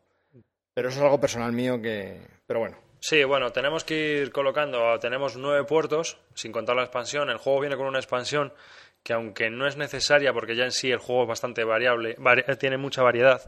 Pero 0.74 0.88
eso 0.88 0.98
es 0.98 1.04
algo 1.04 1.20
personal 1.20 1.52
mío 1.52 1.80
que. 1.80 2.20
Pero 2.46 2.60
bueno. 2.60 2.76
Sí, 3.00 3.22
bueno, 3.24 3.52
tenemos 3.52 3.84
que 3.84 4.22
ir 4.22 4.32
colocando, 4.32 4.98
tenemos 4.98 5.36
nueve 5.36 5.64
puertos, 5.64 6.18
sin 6.34 6.52
contar 6.52 6.74
la 6.74 6.82
expansión. 6.84 7.28
El 7.30 7.36
juego 7.36 7.60
viene 7.60 7.76
con 7.76 7.86
una 7.86 7.98
expansión 7.98 8.52
que 9.02 9.12
aunque 9.12 9.50
no 9.50 9.66
es 9.66 9.76
necesaria, 9.76 10.32
porque 10.32 10.56
ya 10.56 10.64
en 10.64 10.72
sí 10.72 10.90
el 10.90 10.98
juego 10.98 11.22
es 11.24 11.28
bastante 11.28 11.62
variable, 11.64 12.16
vari- 12.16 12.56
tiene 12.56 12.78
mucha 12.78 13.02
variedad, 13.02 13.42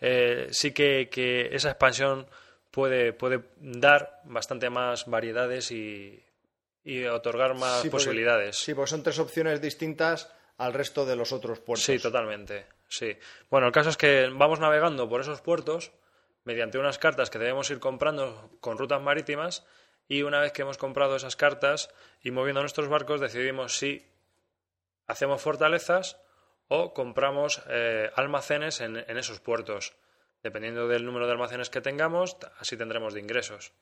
eh, 0.00 0.48
sí 0.50 0.72
que, 0.72 1.08
que 1.10 1.48
esa 1.54 1.70
expansión 1.70 2.26
puede, 2.70 3.12
puede 3.12 3.40
dar 3.56 4.20
bastante 4.24 4.70
más 4.70 5.06
variedades 5.06 5.70
y, 5.72 6.22
y 6.84 7.04
otorgar 7.04 7.54
más 7.54 7.82
Sí, 7.82 7.88
porque- 7.90 8.04
posibilidades. 8.04 8.56
Sí, 8.56 8.74
porque 8.74 8.90
son 8.90 9.02
tres 9.02 9.18
opciones 9.18 9.60
distintas 9.60 10.32
al 10.58 10.72
resto 10.74 11.06
de 11.06 11.16
los 11.16 11.32
otros 11.32 11.58
puertos. 11.60 11.84
Sí, 11.84 11.98
totalmente. 11.98 12.66
Sí. 12.88 13.16
Bueno, 13.50 13.66
el 13.68 13.72
caso 13.72 13.90
es 13.90 13.96
que 13.96 14.28
vamos 14.32 14.60
navegando 14.60 15.08
por 15.08 15.20
esos 15.20 15.40
puertos 15.40 15.92
mediante 16.44 16.78
unas 16.78 16.98
cartas 16.98 17.30
que 17.30 17.38
debemos 17.38 17.70
ir 17.70 17.78
comprando 17.80 18.50
con 18.60 18.76
rutas 18.78 19.00
marítimas 19.00 19.64
y 20.08 20.22
una 20.22 20.40
vez 20.40 20.52
que 20.52 20.62
hemos 20.62 20.76
comprado 20.78 21.14
esas 21.16 21.36
cartas 21.36 21.90
y 22.22 22.30
moviendo 22.30 22.60
nuestros 22.62 22.88
barcos 22.88 23.20
decidimos 23.20 23.76
si 23.78 24.04
hacemos 25.06 25.40
fortalezas 25.40 26.18
o 26.72 26.94
compramos 26.94 27.62
eh, 27.68 28.10
almacenes 28.16 28.80
en, 28.80 28.96
en 28.96 29.18
esos 29.18 29.40
puertos. 29.40 29.92
Dependiendo 30.42 30.88
del 30.88 31.04
número 31.04 31.26
de 31.26 31.32
almacenes 31.32 31.68
que 31.68 31.82
tengamos, 31.82 32.36
así 32.58 32.76
tendremos 32.78 33.12
de 33.12 33.20
ingresos 33.20 33.72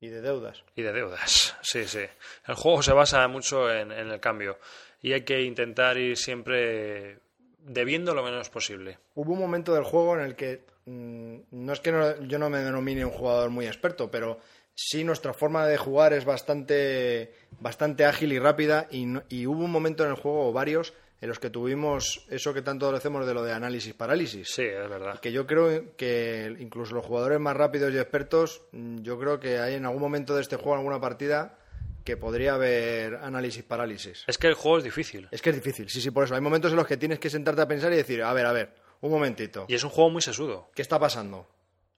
Y 0.00 0.08
de 0.08 0.20
deudas. 0.20 0.62
y 0.76 0.82
de 0.82 0.92
deudas. 0.92 1.56
Sí, 1.62 1.84
sí. 1.88 2.04
El 2.46 2.54
juego 2.56 2.82
se 2.82 2.92
basa 2.92 3.26
mucho 3.28 3.72
en, 3.72 3.90
en 3.90 4.10
el 4.10 4.20
cambio 4.20 4.58
y 5.00 5.12
hay 5.14 5.22
que 5.22 5.40
intentar 5.42 5.96
ir 5.96 6.16
siempre 6.18 7.20
debiendo 7.58 8.14
lo 8.14 8.22
menos 8.22 8.50
posible. 8.50 8.98
Hubo 9.14 9.32
un 9.32 9.38
momento 9.38 9.72
del 9.74 9.84
juego 9.84 10.14
en 10.16 10.20
el 10.24 10.36
que 10.36 10.66
mm, 10.84 11.36
no 11.52 11.72
es 11.72 11.80
que 11.80 11.92
no- 11.92 12.20
yo 12.24 12.38
no 12.38 12.50
me 12.50 12.58
denomine 12.58 13.04
un 13.06 13.10
jugador 13.12 13.48
muy 13.48 13.66
experto, 13.66 14.10
pero 14.10 14.40
sí 14.74 15.04
nuestra 15.04 15.32
forma 15.32 15.66
de 15.66 15.76
jugar 15.76 16.12
es 16.12 16.24
bastante, 16.24 17.32
bastante 17.60 18.04
ágil 18.04 18.32
y 18.32 18.38
rápida 18.38 18.88
y, 18.90 19.06
no- 19.06 19.22
y 19.28 19.46
hubo 19.46 19.64
un 19.64 19.70
momento 19.70 20.04
en 20.04 20.10
el 20.10 20.16
juego, 20.16 20.48
o 20.48 20.52
varios, 20.52 20.94
en 21.20 21.28
los 21.28 21.38
que 21.38 21.48
tuvimos 21.48 22.26
eso 22.28 22.52
que 22.52 22.60
tanto 22.60 22.88
hacemos 22.94 23.26
de 23.26 23.32
lo 23.34 23.42
de 23.42 23.52
análisis 23.52 23.94
parálisis. 23.94 24.48
Sí, 24.50 24.62
es 24.64 24.88
verdad. 24.90 25.20
Que 25.20 25.32
yo 25.32 25.46
creo 25.46 25.96
que 25.96 26.54
incluso 26.58 26.94
los 26.94 27.04
jugadores 27.04 27.40
más 27.40 27.56
rápidos 27.56 27.92
y 27.94 27.98
expertos, 27.98 28.62
mm, 28.72 28.98
yo 29.02 29.18
creo 29.18 29.40
que 29.40 29.58
hay 29.58 29.74
en 29.74 29.86
algún 29.86 30.02
momento 30.02 30.34
de 30.34 30.42
este 30.42 30.56
juego, 30.56 30.74
en 30.74 30.78
alguna 30.80 31.00
partida, 31.00 31.58
que 32.04 32.18
podría 32.18 32.54
haber 32.54 33.14
análisis 33.16 33.62
parálisis. 33.62 34.24
Es 34.26 34.36
que 34.36 34.48
el 34.48 34.54
juego 34.54 34.76
es 34.78 34.84
difícil 34.84 35.26
Es 35.30 35.40
que 35.40 35.48
es 35.50 35.56
difícil, 35.56 35.88
sí, 35.88 36.02
sí, 36.02 36.10
por 36.10 36.24
eso. 36.24 36.34
Hay 36.34 36.42
momentos 36.42 36.70
en 36.72 36.76
los 36.76 36.86
que 36.86 36.98
tienes 36.98 37.18
que 37.18 37.30
sentarte 37.30 37.62
a 37.62 37.68
pensar 37.68 37.90
y 37.92 37.96
decir, 37.96 38.22
a 38.22 38.30
ver, 38.34 38.44
a 38.44 38.52
ver, 38.52 38.74
un 39.00 39.10
momentito, 39.10 39.64
y 39.68 39.74
es 39.74 39.84
un 39.84 39.88
juego 39.90 40.10
muy 40.10 40.20
sesudo. 40.20 40.68
¿qué 40.74 40.82
está 40.82 40.98
pasando? 40.98 41.48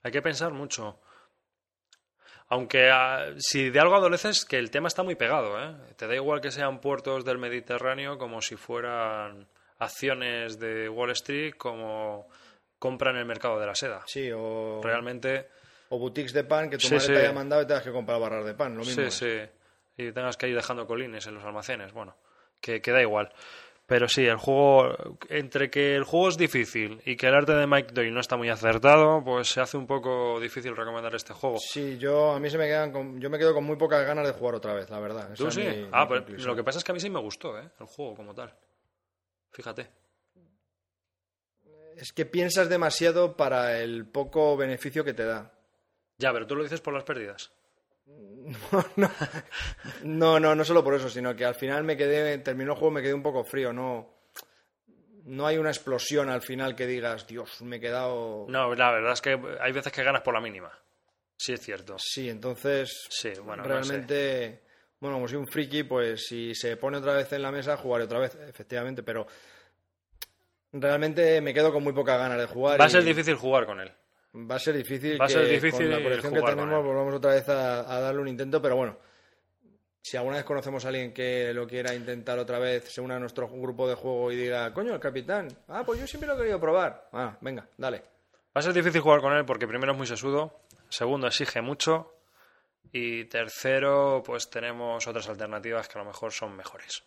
Hay 0.05 0.12
que 0.12 0.23
pensar 0.23 0.53
mucho. 0.53 1.01
Aunque 2.49 2.91
ah, 2.91 3.33
si 3.39 3.71
de 3.71 3.81
algo 3.81 3.97
adoleces, 3.97 4.45
que 4.45 4.59
el 4.59 4.71
tema 4.71 4.89
está 4.89 5.03
muy 5.03 5.17
pegado, 5.17 5.61
¿eh? 5.61 5.75
Te 5.97 6.07
da 6.07 6.15
igual 6.15 6.41
que 6.41 6.51
sean 6.53 6.81
puertos 6.81 7.25
del 7.25 7.39
Mediterráneo 7.39 8.19
como 8.19 8.41
si 8.41 8.57
fueran 8.57 9.47
acciones 9.79 10.59
de 10.59 10.89
Wall 10.89 11.11
Street 11.11 11.55
como 11.57 12.29
compra 12.79 13.11
en 13.11 13.17
el 13.17 13.25
mercado 13.25 13.59
de 13.59 13.67
la 13.67 13.75
seda. 13.75 14.03
Sí, 14.07 14.31
o, 14.33 14.81
Realmente, 14.83 15.49
o 15.89 15.99
boutiques 15.99 16.33
de 16.33 16.45
pan 16.45 16.71
que 16.71 16.79
tu 16.79 16.87
Sí, 16.87 16.95
madre 16.95 17.07
sí. 17.07 17.13
te 17.13 17.19
haya 17.19 17.33
mandado 17.33 17.63
y 17.63 17.67
tengas 17.67 17.83
que 17.83 17.93
comprar 17.93 18.21
barras 18.21 18.45
de 18.47 18.55
pan, 18.55 18.75
lo 18.77 18.81
mismo. 18.85 18.95
sí, 18.95 19.09
es. 19.09 19.15
sí. 19.15 20.03
Y 20.05 20.13
tengas 20.13 20.37
que 20.37 20.47
ir 20.49 20.55
dejando 20.55 20.87
colines 20.87 21.27
en 21.27 21.35
los 21.35 21.45
almacenes. 21.45 21.93
Bueno, 21.93 22.17
que, 22.61 22.81
que 22.81 22.93
da 22.93 23.01
igual. 23.03 23.33
Pero 23.87 24.09
sí, 24.09 24.27
el 24.27 24.37
juego, 24.37 25.16
entre 25.29 25.70
que 25.70 25.94
el 25.94 26.03
juego 26.03 26.29
es 26.29 26.37
difícil 26.37 27.01
y 27.07 27.16
que 27.16 27.29
el 27.29 27.35
arte 27.35 27.53
de 27.53 27.68
Mike 27.68 27.92
Doyle 27.92 28.11
no 28.12 28.18
está 28.18 28.37
muy 28.37 28.49
acertado, 28.49 29.22
pues 29.25 29.49
se 29.49 29.61
hace 29.61 29.77
un 29.77 29.87
poco 29.87 30.40
difícil 30.40 30.75
recomendar 30.77 31.14
este 31.14 31.33
juego. 31.33 31.59
Sí, 31.61 31.96
yo 31.96 32.33
a 32.33 32.40
mí 32.40 32.51
se 32.51 32.59
me 32.59 32.66
quedan 32.66 32.90
con, 32.90 33.20
yo 33.20 33.31
me 33.31 33.38
quedo 33.38 33.55
con 33.55 33.62
muy 33.62 33.77
pocas 33.77 34.05
ganas 34.05 34.27
de 34.27 34.33
jugar 34.33 34.57
otra 34.57 34.75
vez, 34.75 34.90
la 34.90 34.99
verdad. 34.99 35.31
¿Tú 35.37 35.51
sí? 35.53 35.61
mi- 35.61 35.88
ah, 35.92 36.03
mi 36.03 36.09
pero 36.09 36.20
conclusión. 36.22 36.49
lo 36.49 36.57
que 36.57 36.64
pasa 36.64 36.79
es 36.79 36.85
que 36.85 36.90
a 36.90 36.94
mí 36.94 37.01
sí 37.01 37.11
me 37.11 37.20
gustó, 37.20 37.57
¿eh? 37.61 37.68
El 37.79 37.87
juego 37.87 38.16
como 38.16 38.35
tal. 38.35 38.53
Fíjate. 39.53 39.87
Es 41.96 42.12
que 42.12 42.27
piensas 42.27 42.68
demasiado 42.68 43.37
para 43.37 43.81
el 43.81 44.05
poco 44.07 44.57
beneficio 44.57 45.05
que 45.05 45.14
te 45.14 45.25
da. 45.25 45.53
Ya, 46.18 46.33
pero 46.33 46.46
tú 46.46 46.57
lo 46.57 46.62
dices 46.62 46.81
por 46.81 46.92
las 46.92 47.05
pérdidas. 47.05 47.53
No, 50.03 50.38
no, 50.38 50.55
no 50.55 50.64
solo 50.64 50.85
por 50.85 50.95
eso, 50.95 51.09
sino 51.11 51.35
que 51.35 51.45
al 51.45 51.55
final 51.55 51.85
me 51.85 51.97
quedé, 51.97 52.38
terminó 52.38 52.73
el 52.73 52.79
juego, 52.79 52.92
me 52.92 53.03
quedé 53.03 53.14
un 53.14 53.23
poco 53.23 53.45
frío, 53.45 53.73
no, 53.73 54.14
no 55.25 55.47
hay 55.47 55.59
una 55.59 55.71
explosión 55.71 56.29
al 56.29 56.42
final 56.42 56.77
que 56.77 56.87
digas, 56.87 57.27
Dios, 57.27 57.61
me 57.62 57.77
he 57.77 57.81
quedado. 57.81 58.47
No, 58.49 58.75
la 58.75 58.92
verdad 58.92 59.12
es 59.12 59.21
que 59.21 59.38
hay 59.61 59.73
veces 59.73 59.92
que 59.92 60.05
ganas 60.05 60.23
por 60.23 60.35
la 60.35 60.40
mínima. 60.40 60.71
Sí, 61.37 61.53
es 61.53 61.61
cierto. 61.61 61.97
Sí, 61.99 62.29
entonces 62.29 63.07
Sí, 63.11 63.33
bueno, 63.45 63.62
no 63.62 63.69
realmente, 63.69 64.62
bueno, 65.01 65.16
como 65.16 65.29
soy 65.29 65.37
un 65.38 65.49
friki, 65.49 65.83
pues 65.83 66.27
si 66.27 66.55
se 66.55 66.77
pone 66.77 66.99
otra 66.99 67.14
vez 67.14 67.33
en 67.33 67.42
la 67.42 67.51
mesa, 67.51 67.77
jugaré 67.77 68.05
otra 68.05 68.21
vez, 68.21 68.37
efectivamente, 68.49 69.03
pero 69.03 69.27
realmente 70.73 71.40
me 71.40 71.53
quedo 71.53 71.73
con 71.73 71.83
muy 71.83 71.92
pocas 71.92 72.19
ganas 72.19 72.38
de 72.38 72.47
jugar. 72.47 72.81
Va 72.81 72.85
a 72.85 72.88
y 72.88 72.90
ser 72.90 73.05
difícil 73.05 73.35
jugar 73.35 73.66
con 73.66 73.81
él. 73.81 73.92
Va 74.37 74.57
a 74.57 74.59
ser 74.59 74.77
difícil. 74.77 75.20
Va 75.20 75.25
a 75.25 75.29
ser 75.29 75.46
que 75.46 75.53
difícil 75.53 75.87
con 75.87 75.90
la 75.90 76.03
colección 76.03 76.35
que 76.35 76.42
tenemos 76.42 76.79
él. 76.79 76.87
volvamos 76.87 77.14
otra 77.14 77.33
vez 77.33 77.49
a, 77.49 77.96
a 77.96 78.01
darle 78.01 78.20
un 78.20 78.29
intento, 78.29 78.61
pero 78.61 78.77
bueno. 78.77 78.99
Si 80.03 80.16
alguna 80.16 80.37
vez 80.37 80.44
conocemos 80.44 80.85
a 80.85 80.88
alguien 80.88 81.12
que 81.12 81.53
lo 81.53 81.66
quiera 81.66 81.92
intentar 81.92 82.38
otra 82.38 82.61
vez, 82.61 82.85
se 82.92 83.01
una 83.01 83.16
a 83.16 83.18
nuestro 83.18 83.49
grupo 83.49 83.88
de 83.88 83.96
juego 83.96 84.31
y 84.31 84.37
diga, 84.37 84.72
coño, 84.72 84.94
el 84.94 85.01
capitán, 85.01 85.49
ah, 85.66 85.83
pues 85.85 85.99
yo 85.99 86.07
siempre 86.07 86.29
lo 86.29 86.35
he 86.35 86.38
querido 86.38 86.61
probar. 86.61 87.09
Ah, 87.12 87.37
venga, 87.40 87.66
dale. 87.77 88.03
Va 88.57 88.61
a 88.61 88.62
ser 88.62 88.72
difícil 88.72 89.01
jugar 89.01 89.20
con 89.20 89.33
él 89.33 89.44
porque 89.44 89.66
primero 89.66 89.92
es 89.92 89.99
muy 89.99 90.07
sesudo, 90.07 90.61
segundo 90.88 91.27
exige 91.27 91.61
mucho 91.61 92.14
y 92.92 93.25
tercero 93.25 94.22
pues 94.25 94.49
tenemos 94.49 95.07
otras 95.09 95.29
alternativas 95.29 95.88
que 95.88 95.99
a 95.99 96.03
lo 96.03 96.09
mejor 96.09 96.33
son 96.33 96.57
mejores. 96.57 97.03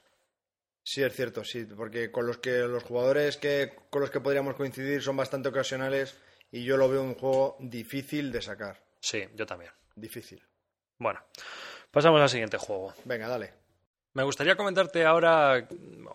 Sí, 0.83 1.01
es 1.01 1.15
cierto, 1.15 1.43
sí, 1.43 1.65
porque 1.65 2.11
con 2.11 2.27
los 2.27 2.39
que 2.39 2.51
los 2.67 2.83
jugadores 2.83 3.37
que 3.37 3.71
con 3.89 4.01
los 4.01 4.11
que 4.11 4.19
podríamos 4.19 4.55
coincidir 4.55 5.01
son 5.01 5.15
bastante 5.15 5.49
ocasionales 5.49 6.19
y 6.51 6.63
yo 6.63 6.77
lo 6.77 6.89
veo 6.89 7.01
un 7.01 7.15
juego 7.15 7.57
difícil 7.59 8.31
de 8.31 8.41
sacar. 8.41 8.81
Sí, 8.99 9.23
yo 9.35 9.45
también. 9.45 9.71
Difícil. 9.95 10.43
Bueno, 10.97 11.21
pasamos 11.91 12.21
al 12.21 12.29
siguiente 12.29 12.57
juego. 12.57 12.93
Venga, 13.05 13.27
dale. 13.27 13.53
Me 14.13 14.23
gustaría 14.23 14.55
comentarte 14.55 15.05
ahora 15.05 15.67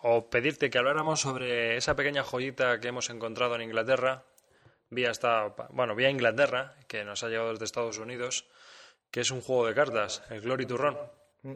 o 0.03 0.29
pedirte 0.29 0.69
que 0.69 0.77
habláramos 0.77 1.21
sobre 1.21 1.77
esa 1.77 1.95
pequeña 1.95 2.23
joyita 2.23 2.79
que 2.79 2.89
hemos 2.89 3.09
encontrado 3.09 3.55
en 3.55 3.61
Inglaterra, 3.61 4.25
vía 4.89 5.11
esta, 5.11 5.55
bueno, 5.69 5.95
vía 5.95 6.09
Inglaterra, 6.09 6.75
que 6.87 7.05
nos 7.05 7.23
ha 7.23 7.29
llegado 7.29 7.51
desde 7.51 7.65
Estados 7.65 7.97
Unidos, 7.97 8.47
que 9.11 9.21
es 9.21 9.31
un 9.31 9.41
juego 9.41 9.65
de 9.65 9.73
cartas, 9.73 10.23
el 10.29 10.41
Glory 10.41 10.65
to 10.65 10.77
Run. 10.77 10.97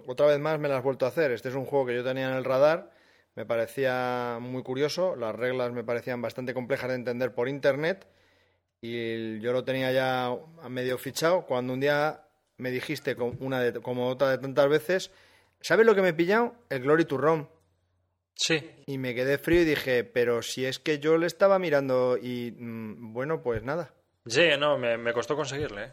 Otra 0.08 0.28
vez 0.28 0.40
más 0.40 0.60
me 0.60 0.70
lo 0.70 0.76
has 0.76 0.84
vuelto 0.84 1.06
a 1.06 1.10
hacer. 1.10 1.32
Este 1.32 1.50
es 1.50 1.56
un 1.56 1.66
juego 1.66 1.88
que 1.88 1.96
yo 1.96 2.04
tenía 2.04 2.30
en 2.30 2.36
el 2.36 2.46
radar, 2.46 2.92
me 3.36 3.46
parecía 3.46 4.38
muy 4.40 4.64
curioso, 4.64 5.16
las 5.16 5.36
reglas 5.36 5.74
me 5.74 5.84
parecían 5.84 6.22
bastante 6.22 6.54
complejas 6.54 6.90
de 6.90 6.96
entender 6.96 7.34
por 7.34 7.50
internet 7.50 8.08
y 8.82 9.40
yo 9.40 9.52
lo 9.52 9.64
tenía 9.64 9.92
ya 9.92 10.28
a 10.28 10.70
medio 10.70 10.98
fichado 10.98 11.46
cuando 11.46 11.74
un 11.74 11.80
día 11.80 12.22
me 12.58 12.72
dijiste 12.72 13.16
con 13.16 13.38
una 13.42 13.60
de- 13.62 13.82
como 13.82 14.08
otra 14.08 14.30
de 14.32 14.38
tantas 14.38 14.68
veces, 14.70 15.12
¿sabes 15.62 15.86
lo 15.86 15.96
que 15.96 16.02
me 16.02 16.10
he 16.10 16.14
pillado? 16.14 16.56
El 16.70 16.82
Glory 16.82 17.06
to 17.06 17.18
Rome. 17.18 17.48
Sí, 18.36 18.72
Y 18.86 18.98
me 18.98 19.14
quedé 19.14 19.38
frío 19.38 19.62
y 19.62 19.66
dije, 19.66 20.06
pero 20.06 20.42
si 20.42 20.66
es 20.66 20.80
que 20.80 21.00
yo 21.00 21.18
le 21.18 21.28
estaba 21.28 21.60
mirando 21.60 22.18
y 22.18 22.52
mm, 22.58 23.12
bueno, 23.14 23.42
pues 23.44 23.64
nada. 23.64 23.94
sí, 24.26 24.48
no, 24.58 24.78
me, 24.78 24.98
me 24.98 25.12
costó 25.12 25.36
conseguirle. 25.36 25.84
¿eh? 25.86 25.92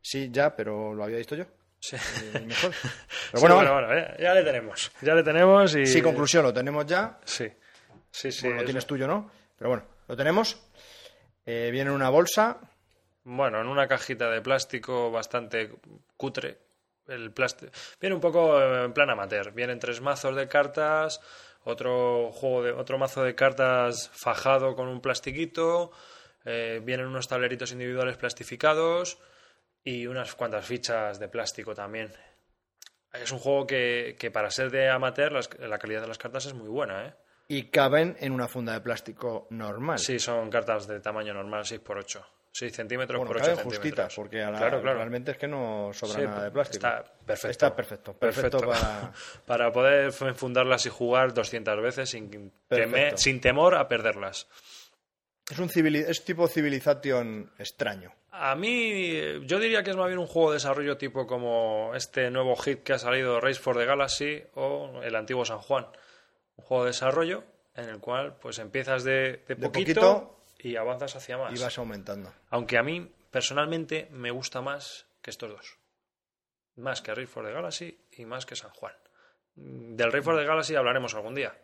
Sí, 0.00 0.28
ya, 0.30 0.54
pero 0.54 0.94
lo 0.94 1.02
había 1.02 1.16
visto 1.18 1.34
yo. 1.34 1.44
Sí. 1.80 1.96
Y 2.40 2.44
mejor. 2.46 2.72
Pero 3.32 3.40
Sí, 3.40 3.46
bueno, 3.52 3.92
eh, 3.94 4.16
ya 4.20 4.34
le 4.34 4.42
tenemos. 4.42 4.90
Ya 5.02 5.14
le 5.14 5.22
tenemos 5.22 5.74
y... 5.76 5.86
Sí, 5.86 6.00
conclusión, 6.02 6.42
lo 6.42 6.52
tenemos 6.52 6.84
ya. 6.86 7.18
Sí, 7.24 7.46
sí, 8.10 8.32
sí. 8.32 8.42
Bueno, 8.46 8.56
lo 8.56 8.60
es- 8.62 8.66
tienes 8.66 8.86
tuyo, 8.86 9.06
¿no? 9.06 9.30
Pero 9.56 9.70
bueno, 9.70 9.84
lo 10.08 10.16
tenemos. 10.16 10.60
Eh, 11.50 11.70
viene 11.70 11.88
en 11.88 11.96
una 11.96 12.10
bolsa. 12.10 12.58
Bueno, 13.24 13.62
en 13.62 13.68
una 13.68 13.88
cajita 13.88 14.28
de 14.28 14.42
plástico 14.42 15.10
bastante 15.10 15.70
cutre. 16.14 16.58
El 17.06 17.32
plástico 17.32 17.72
viene 17.98 18.14
un 18.14 18.20
poco 18.20 18.60
eh, 18.60 18.84
en 18.84 18.92
plan 18.92 19.08
amateur. 19.08 19.52
Vienen 19.52 19.78
tres 19.78 20.02
mazos 20.02 20.36
de 20.36 20.46
cartas, 20.46 21.22
otro 21.64 22.32
juego 22.32 22.62
de 22.64 22.72
otro 22.72 22.98
mazo 22.98 23.24
de 23.24 23.34
cartas 23.34 24.10
fajado 24.12 24.76
con 24.76 24.88
un 24.88 25.00
plastiquito. 25.00 25.90
eh, 26.44 26.82
vienen 26.84 27.06
unos 27.06 27.28
tableritos 27.28 27.72
individuales 27.72 28.18
plastificados 28.18 29.18
y 29.82 30.06
unas 30.06 30.34
cuantas 30.34 30.66
fichas 30.66 31.18
de 31.18 31.30
plástico 31.30 31.74
también. 31.74 32.12
Es 33.14 33.32
un 33.32 33.38
juego 33.38 33.66
que, 33.66 34.16
que 34.18 34.30
para 34.30 34.50
ser 34.50 34.70
de 34.70 34.90
amateur 34.90 35.32
la 35.60 35.78
calidad 35.78 36.02
de 36.02 36.08
las 36.08 36.18
cartas 36.18 36.44
es 36.44 36.52
muy 36.52 36.68
buena, 36.68 37.06
¿eh? 37.06 37.14
Y 37.50 37.64
caben 37.70 38.16
en 38.20 38.32
una 38.32 38.46
funda 38.46 38.74
de 38.74 38.80
plástico 38.82 39.46
normal. 39.50 39.98
Sí, 39.98 40.18
son 40.18 40.50
cartas 40.50 40.86
de 40.86 41.00
tamaño 41.00 41.32
normal, 41.32 41.64
6x8. 41.64 42.22
6 42.52 42.72
centímetros 42.74 43.18
Bueno, 43.18 43.28
por 43.28 43.36
8 43.36 43.44
caben 43.44 43.56
centímetros. 43.56 43.82
justitas, 43.82 44.14
porque 44.14 44.42
a 44.42 44.50
la- 44.50 44.58
Claro, 44.58 44.82
claro. 44.82 44.98
realmente 44.98 45.30
es 45.30 45.38
que 45.38 45.46
no 45.48 45.90
sobra 45.94 46.14
Sí, 46.14 46.22
nada 46.26 46.44
de 46.44 46.50
plástico. 46.50 46.86
Está 46.86 47.04
perfecto. 47.24 47.50
Está 47.50 47.76
perfecto, 47.76 48.12
perfecto 48.14 48.58
para- 48.60 49.12
para 49.46 49.72
poder 49.72 50.12
fundarlas 50.12 50.84
y 50.86 50.88
jugar 50.90 51.32
200 51.32 51.80
veces 51.80 52.10
sin, 52.10 52.30
teme- 52.30 52.50
Perfecto. 52.68 53.16
sin 53.18 53.40
temor 53.40 53.76
a 53.76 53.88
perderlas. 53.88 54.48
Es 55.50 55.58
un 55.58 55.68
civili- 55.70 56.04
es 56.06 56.24
tipo 56.24 56.48
Civilization 56.48 57.50
extraño. 57.58 58.12
A 58.32 58.54
mí, 58.56 59.40
yo 59.46 59.58
diría 59.58 59.82
que 59.82 59.90
es 59.90 59.96
más 59.96 60.06
bien 60.08 60.18
un 60.18 60.26
juego 60.26 60.50
de 60.50 60.56
desarrollo 60.56 60.96
tipo 60.98 61.26
como 61.26 61.92
este 61.94 62.30
nuevo 62.30 62.56
hit 62.56 62.82
que 62.82 62.92
ha 62.92 62.98
salido, 62.98 63.40
Race 63.40 63.58
for 63.60 63.76
the 63.76 63.86
Galaxy, 63.86 64.42
o 64.54 65.00
el 65.02 65.16
antiguo 65.16 65.44
San 65.46 65.58
Juan. 65.58 65.86
Un 66.58 66.64
juego 66.64 66.84
de 66.84 66.90
desarrollo 66.90 67.44
en 67.74 67.88
el 67.88 67.98
cual 68.00 68.36
pues 68.36 68.58
empiezas 68.58 69.02
de, 69.04 69.42
de 69.48 69.56
poquito, 69.56 70.00
poquito 70.00 70.44
y 70.58 70.76
avanzas 70.76 71.16
hacia 71.16 71.38
más. 71.38 71.58
Y 71.58 71.62
vas 71.62 71.78
aumentando. 71.78 72.32
Aunque 72.50 72.76
a 72.78 72.82
mí, 72.82 73.10
personalmente, 73.30 74.08
me 74.10 74.30
gusta 74.30 74.60
más 74.60 75.06
que 75.22 75.30
estos 75.30 75.50
dos. 75.50 75.78
Más 76.76 77.00
que 77.00 77.14
Race 77.14 77.26
for 77.26 77.44
the 77.46 77.52
Galaxy 77.52 77.98
y 78.12 78.24
más 78.26 78.44
que 78.46 78.54
San 78.56 78.70
Juan. 78.70 78.92
Del 79.54 80.12
Race 80.12 80.22
for 80.22 80.36
the 80.38 80.44
Galaxy 80.44 80.76
hablaremos 80.76 81.14
algún 81.14 81.34
día. 81.34 81.56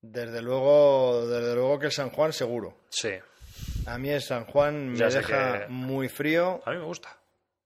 Desde 0.00 0.42
luego, 0.42 1.26
desde 1.26 1.54
luego 1.54 1.78
que 1.78 1.86
el 1.86 1.92
San 1.92 2.10
Juan 2.10 2.32
seguro. 2.32 2.76
Sí, 2.90 3.10
A 3.86 3.98
mí 3.98 4.10
el 4.10 4.20
San 4.22 4.44
Juan 4.44 4.90
me 4.90 4.98
Ya 4.98 5.06
deja 5.08 5.60
que- 5.60 5.66
muy 5.68 6.08
frío. 6.08 6.60
a 6.66 6.70
mí 6.72 6.76
me 6.78 6.84
gusta. 6.84 7.16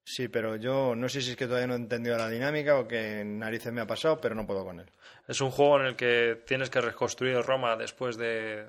Sí, 0.05 0.29
pero 0.29 0.57
yo 0.57 0.95
no 0.95 1.09
sé 1.09 1.21
si 1.21 1.31
es 1.33 1.37
que 1.37 1.47
todavía 1.47 1.67
no 1.67 1.75
he 1.75 1.77
entendido 1.77 2.17
la 2.17 2.29
dinámica 2.29 2.79
o 2.79 2.87
que 2.89 3.23
narices 3.25 3.73
me 3.73 3.81
ha 3.81 3.87
pasado, 3.87 4.21
pero 4.21 4.35
no 4.35 4.47
puedo 4.47 4.65
con 4.65 4.81
él. 4.81 4.91
Es 5.31 5.41
un 5.41 5.51
juego 5.51 5.79
en 5.81 5.87
el 5.87 5.97
que 5.97 6.43
tienes 6.47 6.71
que 6.71 6.81
reconstruir 6.81 7.37
Roma 7.43 7.77
después 7.77 8.17
de, 8.17 8.67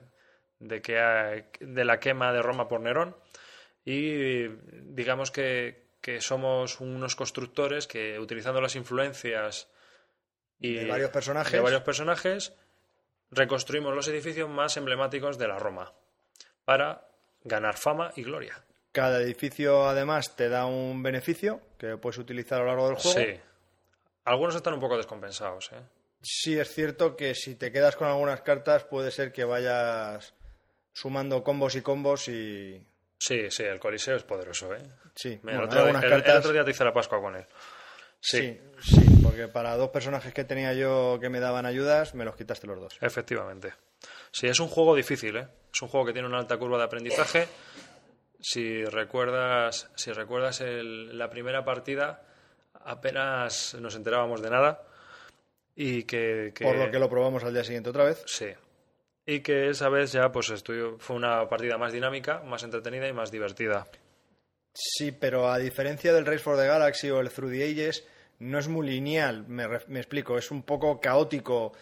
de, 0.60 0.82
que 0.82 1.00
ha- 1.00 1.44
de 1.60 1.86
la 1.86 2.00
quema 2.00 2.32
de 2.32 2.42
Roma 2.42 2.68
por 2.68 2.80
Nerón. 2.82 3.16
Y 3.84 4.48
digamos 4.48 5.32
que, 5.32 5.88
que 6.02 6.22
somos 6.22 6.80
unos 6.80 7.16
constructores 7.16 7.88
que, 7.88 8.20
utilizando 8.20 8.62
las 8.62 8.76
influencias 8.76 9.68
y 10.60 10.76
De 10.76 10.86
varios 10.86 11.10
personajes. 11.10 11.52
de 11.52 11.60
varios 11.60 11.82
personajes, 11.82 12.54
reconstruimos 13.32 13.96
los 13.96 14.08
edificios 14.08 14.48
más 14.48 14.78
emblemáticos 14.78 15.40
de 15.40 15.48
la 15.48 15.58
Roma 15.58 15.92
para 16.64 17.08
ganar 17.44 17.76
fama 17.78 18.12
y 18.16 18.22
gloria. 18.24 18.64
Cada 18.92 19.20
edificio 19.22 19.88
además 19.88 20.36
te 20.36 20.48
da 20.50 20.66
un 20.68 21.02
beneficio 21.02 21.62
que 21.80 21.98
puedes 21.98 22.20
utilizar 22.20 22.60
a 22.60 22.66
lo 22.66 22.68
largo 22.68 22.88
del 22.90 22.98
juego. 22.98 23.20
Sí. 23.20 23.40
Algunos 24.26 24.54
están 24.56 24.76
un 24.76 24.80
poco 24.80 24.98
descompensados, 24.98 25.72
¿eh? 25.72 25.82
Sí, 26.22 26.58
es 26.60 26.74
cierto 26.74 27.16
que 27.16 27.34
si 27.36 27.56
te 27.56 27.72
quedas 27.72 27.96
con 27.96 28.08
algunas 28.08 28.42
cartas 28.42 28.84
puede 28.84 29.12
ser 29.12 29.32
que 29.34 29.44
vayas 29.44 30.34
sumando 30.94 31.44
combos 31.44 31.76
y 31.76 31.82
combos 31.82 32.28
y... 32.28 32.86
Sí, 33.18 33.50
sí, 33.52 33.64
el 33.64 33.80
Coliseo 33.80 34.16
es 34.16 34.24
poderoso, 34.24 34.74
¿eh? 34.74 34.82
Sí, 35.16 35.40
Mira, 35.44 35.58
el, 35.60 35.64
otro, 35.66 35.88
el- 35.88 36.38
otro 36.38 36.52
día 36.52 36.64
te 36.64 36.72
hice 36.72 36.84
la 36.84 36.94
Pascua 36.94 37.22
con 37.22 37.36
él. 37.36 37.46
Sí, 38.20 38.60
sí, 38.82 39.02
sí, 39.02 39.02
porque 39.24 39.48
para 39.48 39.76
dos 39.78 39.90
personajes 39.90 40.34
que 40.34 40.44
tenía 40.44 40.74
yo 40.74 41.18
que 41.20 41.30
me 41.30 41.40
daban 41.40 41.66
ayudas, 41.66 42.14
me 42.14 42.24
los 42.26 42.36
quitaste 42.36 42.68
los 42.68 42.80
dos. 42.80 42.98
efectivamente. 43.02 43.74
Sí, 44.32 44.48
es 44.48 44.60
un 44.60 44.68
juego 44.68 44.96
difícil, 44.96 45.38
¿eh? 45.38 45.48
Es 45.74 45.82
un 45.82 45.88
juego 45.88 46.06
que 46.08 46.14
tiene 46.14 46.28
una 46.28 46.38
alta 46.40 46.58
curva 46.58 46.78
de 46.78 46.84
aprendizaje. 46.84 47.48
Si 48.40 48.84
recuerdas, 48.86 49.90
si 49.96 50.12
recuerdas 50.12 50.62
el- 50.62 51.18
la 51.18 51.30
primera 51.30 51.64
partida, 51.66 52.24
apenas 52.86 53.76
nos 53.76 53.96
enterábamos 53.96 54.42
de 54.42 54.50
nada. 54.50 54.84
Y 55.76 56.04
que, 56.04 56.52
que- 56.54 56.64
Por 56.66 56.76
lo 56.78 56.92
que 56.92 57.00
lo 57.00 57.10
probamos 57.10 57.44
al 57.44 57.54
día 57.54 57.64
siguiente 57.64 57.90
otra 57.90 58.04
vez. 58.06 58.24
Sí. 58.28 58.48
Y 59.26 59.40
que 59.42 59.70
esa 59.70 59.90
vez 59.90 60.12
ya 60.12 60.32
pues 60.32 60.50
estuvo- 60.50 60.98
fue 61.00 61.16
una 61.16 61.48
partida 61.48 61.78
más 61.78 61.94
dinámica, 61.94 62.42
más 62.46 62.64
entretenida 62.64 63.08
y 63.08 63.14
más 63.14 63.32
divertida. 63.32 63.88
Sí, 64.74 65.12
pero 65.12 65.50
a 65.50 65.58
diferencia 65.58 66.14
del 66.14 66.26
Race 66.26 66.40
for 66.40 66.58
the 66.58 66.66
Galaxy 66.66 67.10
o 67.10 67.20
el 67.20 67.30
Through 67.30 67.52
the 67.52 67.64
Ages, 67.64 68.08
no 68.40 68.58
es 68.58 68.68
muy 68.68 68.88
lineal, 68.88 69.46
me, 69.48 69.68
me 69.88 70.00
explico, 70.00 70.38
es 70.38 70.50
un 70.52 70.64
poco 70.64 71.00
caótico. 71.00 71.74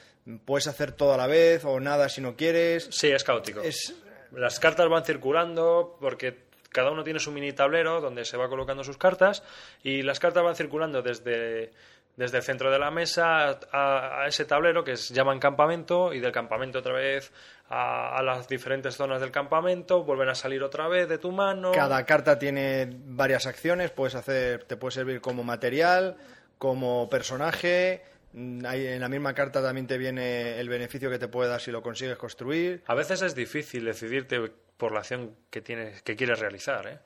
Puedes 0.46 0.68
hacer 0.68 0.92
todo 0.92 1.14
a 1.14 1.18
la 1.18 1.28
vez 1.28 1.64
o 1.66 1.80
nada 1.80 2.10
si 2.10 2.20
no 2.22 2.36
quieres. 2.36 2.88
Sí, 2.92 3.10
es 3.10 3.24
caótico. 3.24 3.62
Es, 3.62 3.96
Las 4.32 4.60
cartas 4.60 4.88
van 4.90 5.06
circulando 5.06 5.98
porque 6.00 6.50
cada 6.72 6.92
uno 6.92 7.04
tiene 7.04 7.20
su 7.20 7.32
mini 7.32 7.54
tablero 7.54 8.02
donde 8.02 8.26
se 8.26 8.38
va 8.38 8.50
colocando 8.50 8.84
sus 8.84 8.98
cartas 8.98 9.44
y 9.82 10.02
las 10.04 10.20
cartas 10.20 10.44
van 10.44 10.56
circulando 10.56 11.02
desde, 11.02 11.72
desde 12.20 12.38
el 12.40 12.44
centro 12.44 12.70
de 12.70 12.78
la 12.78 12.92
mesa 12.92 13.58
a, 13.72 14.24
a 14.24 14.28
ese 14.28 14.44
tablero 14.44 14.84
que 14.84 14.98
se 14.98 15.14
llaman 15.14 15.40
campamento 15.40 16.14
y 16.14 16.20
del 16.20 16.34
campamento 16.34 16.80
otra 16.80 16.92
vez 16.92 17.32
a, 17.70 18.18
a 18.18 18.22
las 18.22 18.46
diferentes 18.50 18.98
zonas 18.98 19.22
del 19.22 19.32
campamento, 19.32 20.04
vuelven 20.04 20.28
a 20.28 20.36
salir 20.36 20.62
otra 20.62 20.90
vez 20.90 21.08
de 21.08 21.18
tu 21.18 21.32
mano. 21.32 21.72
cada 21.72 22.06
carta 22.06 22.38
tiene 22.38 22.90
varias 23.06 23.48
acciones, 23.48 23.92
puedes 23.92 24.16
hacer, 24.16 24.66
te 24.66 24.76
puede 24.76 24.92
servir 24.92 25.22
como 25.22 25.46
material, 25.46 26.18
como 26.58 27.08
personaje. 27.10 28.04
mm, 28.34 28.66
en 28.66 29.00
la 29.00 29.08
misma 29.08 29.34
carta 29.34 29.62
también 29.64 29.88
te 29.88 29.98
viene 29.98 30.60
el 30.60 30.68
beneficio 30.68 31.10
que 31.10 31.20
te 31.20 31.30
puede 31.30 31.50
dar 31.50 31.62
si 31.62 31.72
lo 31.72 31.82
consigues 31.82 32.18
construir. 32.18 32.84
A 32.88 32.96
veces 32.96 33.22
es 33.22 33.34
difícil 33.34 33.86
decidirte 33.86 34.52
por 34.76 34.92
la 34.92 35.00
acción 35.00 35.38
que, 35.50 35.62
tienes, 35.62 36.02
que 36.02 36.18
quieres 36.18 36.38
realizar. 36.40 36.86
¿eh? 36.86 37.00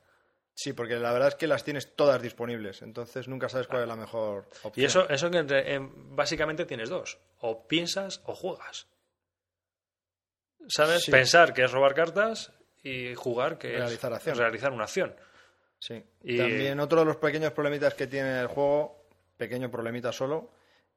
Sí, 0.56 0.72
porque 0.72 0.94
la 0.96 1.12
verdad 1.12 1.28
es 1.28 1.34
que 1.34 1.46
las 1.48 1.64
tienes 1.64 1.96
todas 1.96 2.22
disponibles, 2.22 2.80
entonces 2.82 3.26
nunca 3.26 3.48
sabes 3.48 3.66
cuál 3.66 3.82
es 3.82 3.88
la 3.88 3.96
mejor 3.96 4.48
opción. 4.62 4.72
Y 4.82 4.84
eso, 4.86 5.08
eso 5.08 5.30
que 5.30 5.38
entre- 5.38 5.74
en- 5.74 6.14
básicamente 6.14 6.64
tienes 6.64 6.88
dos. 6.90 7.18
O 7.40 7.66
piensas 7.66 8.20
o 8.24 8.34
juegas. 8.34 8.86
¿Sabes? 10.68 11.02
Sí. 11.04 11.10
Pensar 11.10 11.52
que 11.52 11.64
es 11.64 11.70
robar 11.72 11.94
cartas 11.94 12.52
y 12.82 13.14
jugar 13.14 13.58
que 13.58 13.68
Realizar 13.72 14.12
es 14.12 14.16
acción. 14.18 14.38
realizar 14.38 14.72
una 14.72 14.84
acción. 14.84 15.14
Sí. 15.78 16.02
Y- 16.22 16.38
También 16.38 16.80
otro 16.80 17.00
de 17.00 17.06
los 17.06 17.16
pequeños 17.16 17.52
problemitas 17.52 17.94
que 17.94 18.06
tiene 18.06 18.40
el 18.40 18.46
juego, 18.46 19.06
pequeño 19.36 19.70
problemita 19.70 20.12
solo, 20.12 20.52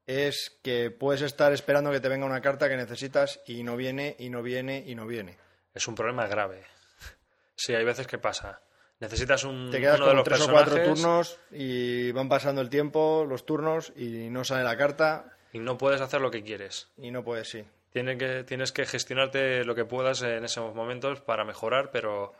es 0.06 0.58
que 0.62 0.90
puedes 0.90 1.20
estar 1.22 1.52
esperando 1.52 1.90
que 1.90 2.00
te 2.00 2.08
venga 2.08 2.24
una 2.24 2.40
carta 2.40 2.68
que 2.68 2.76
necesitas 2.76 3.40
y 3.46 3.62
no 3.62 3.76
viene, 3.76 4.16
y 4.18 4.30
no 4.30 4.42
viene, 4.42 4.82
y 4.86 4.94
no 4.94 5.06
viene. 5.06 5.36
Es 5.74 5.86
un 5.88 5.94
problema 5.94 6.26
grave. 6.26 6.64
Sí, 7.60 7.74
hay 7.74 7.84
veces 7.84 8.06
que 8.06 8.18
pasa. 8.18 8.62
Necesitas 9.00 9.44
un, 9.44 9.70
Te 9.70 9.80
quedas 9.80 9.96
uno 9.98 10.06
de 10.06 10.10
con 10.10 10.16
los 10.16 10.24
tres 10.24 10.40
o 10.40 10.50
cuatro 10.50 10.74
personajes 10.74 11.02
turnos 11.02 11.38
y 11.52 12.10
van 12.12 12.28
pasando 12.28 12.60
el 12.60 12.68
tiempo, 12.68 13.24
los 13.28 13.46
turnos, 13.46 13.92
y 13.96 14.28
no 14.30 14.44
sale 14.44 14.64
la 14.64 14.76
carta 14.76 15.36
y 15.52 15.60
no 15.60 15.78
puedes 15.78 16.00
hacer 16.00 16.20
lo 16.20 16.30
que 16.30 16.42
quieres. 16.42 16.88
y 16.96 17.10
no 17.10 17.22
puedes, 17.22 17.48
sí. 17.48 17.64
Tienes 17.92 18.18
que, 18.18 18.44
tienes 18.44 18.72
que 18.72 18.84
gestionarte 18.84 19.64
lo 19.64 19.74
que 19.74 19.84
puedas 19.84 20.22
en 20.22 20.44
esos 20.44 20.74
momentos 20.74 21.20
para 21.20 21.44
mejorar, 21.44 21.90
pero... 21.90 22.34